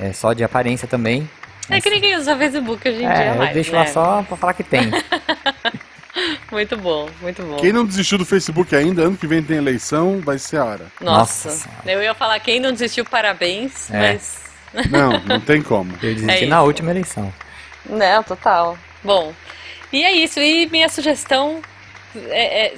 [0.00, 1.28] é só de aparência também.
[1.68, 3.78] É que ninguém usa Facebook hoje em dia É, eu mais, deixo né?
[3.80, 4.90] lá só pra falar que tem.
[6.50, 7.56] Muito bom, muito bom.
[7.56, 10.86] Quem não desistiu do Facebook ainda, ano que vem tem eleição, vai ser a hora.
[11.00, 14.12] Nossa, Nossa eu ia falar quem não desistiu, parabéns, É.
[14.12, 14.40] mas
[14.90, 15.92] Não, não tem como.
[16.02, 17.32] Eu desisti É na última eleição.
[17.84, 18.78] Não, total.
[19.02, 19.32] Bom,
[19.92, 20.40] e é isso.
[20.40, 21.60] E minha sugestão
[22.28, 22.74] é, é,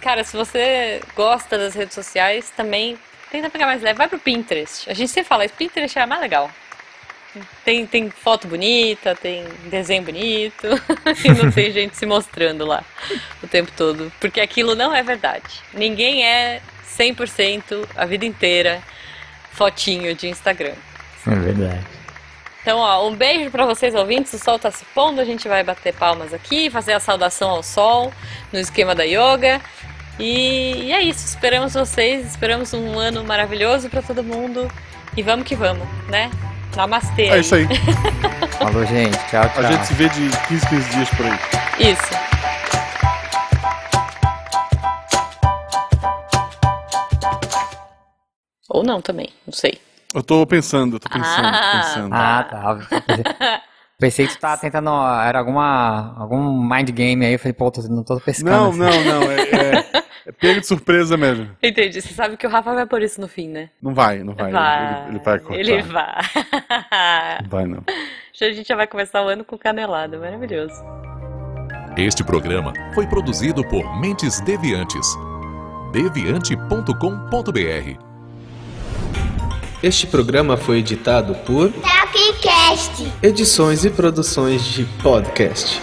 [0.00, 2.96] cara, se você gosta das redes sociais, também
[3.30, 3.98] tenta pegar mais leve.
[3.98, 4.88] Vai pro Pinterest.
[4.90, 6.50] A gente sempre fala isso, Pinterest é mais legal.
[7.64, 10.66] Tem, tem foto bonita, tem desenho bonito,
[11.24, 12.84] e não tem gente se mostrando lá
[13.42, 14.12] o tempo todo.
[14.20, 15.62] Porque aquilo não é verdade.
[15.72, 16.60] Ninguém é
[16.98, 18.82] 100% a vida inteira
[19.52, 20.74] fotinho de Instagram.
[21.26, 21.86] É verdade.
[22.60, 24.32] Então, ó, um beijo pra vocês ouvintes.
[24.34, 27.62] O sol tá se pondo, a gente vai bater palmas aqui, fazer a saudação ao
[27.62, 28.12] sol
[28.52, 29.60] no esquema da yoga.
[30.18, 34.70] E, e é isso, esperamos vocês, esperamos um ano maravilhoso pra todo mundo.
[35.16, 36.30] E vamos que vamos, né?
[36.76, 37.22] Namastê.
[37.24, 37.66] É isso aí.
[38.58, 39.16] Falou, gente.
[39.28, 39.64] Tchau, tchau.
[39.64, 41.38] A gente se vê de 15, 15 dias por aí.
[41.92, 42.22] Isso.
[48.68, 49.78] Ou não também, não sei.
[50.14, 51.82] Eu tô pensando, eu tô pensando, Ah.
[51.82, 52.14] pensando.
[52.14, 53.62] Ah, tá.
[53.98, 54.90] Pensei que tu tava tentando.
[55.24, 57.34] Era alguma, algum mind game aí.
[57.34, 58.50] Eu falei, pô, tô, não tô pescando.
[58.50, 58.78] Não, assim.
[58.78, 59.30] não, não.
[59.30, 60.04] É, é
[60.40, 61.48] pego de surpresa mesmo.
[61.62, 62.00] Entendi.
[62.00, 63.70] Você sabe que o Rafa vai por isso no fim, né?
[63.80, 64.50] Não vai, não vai.
[64.50, 65.58] Ele, ele vai cortar.
[65.58, 66.22] Ele vai.
[67.42, 67.82] Não vai, não.
[68.34, 70.18] Já a gente já vai começar o ano com canelada.
[70.18, 70.72] Maravilhoso.
[71.96, 75.06] Este programa foi produzido por Mentes Deviantes.
[75.92, 77.98] deviante.com.br
[79.82, 83.12] Este programa foi editado por Tapcast.
[83.22, 85.80] Edições e Produções de Podcast.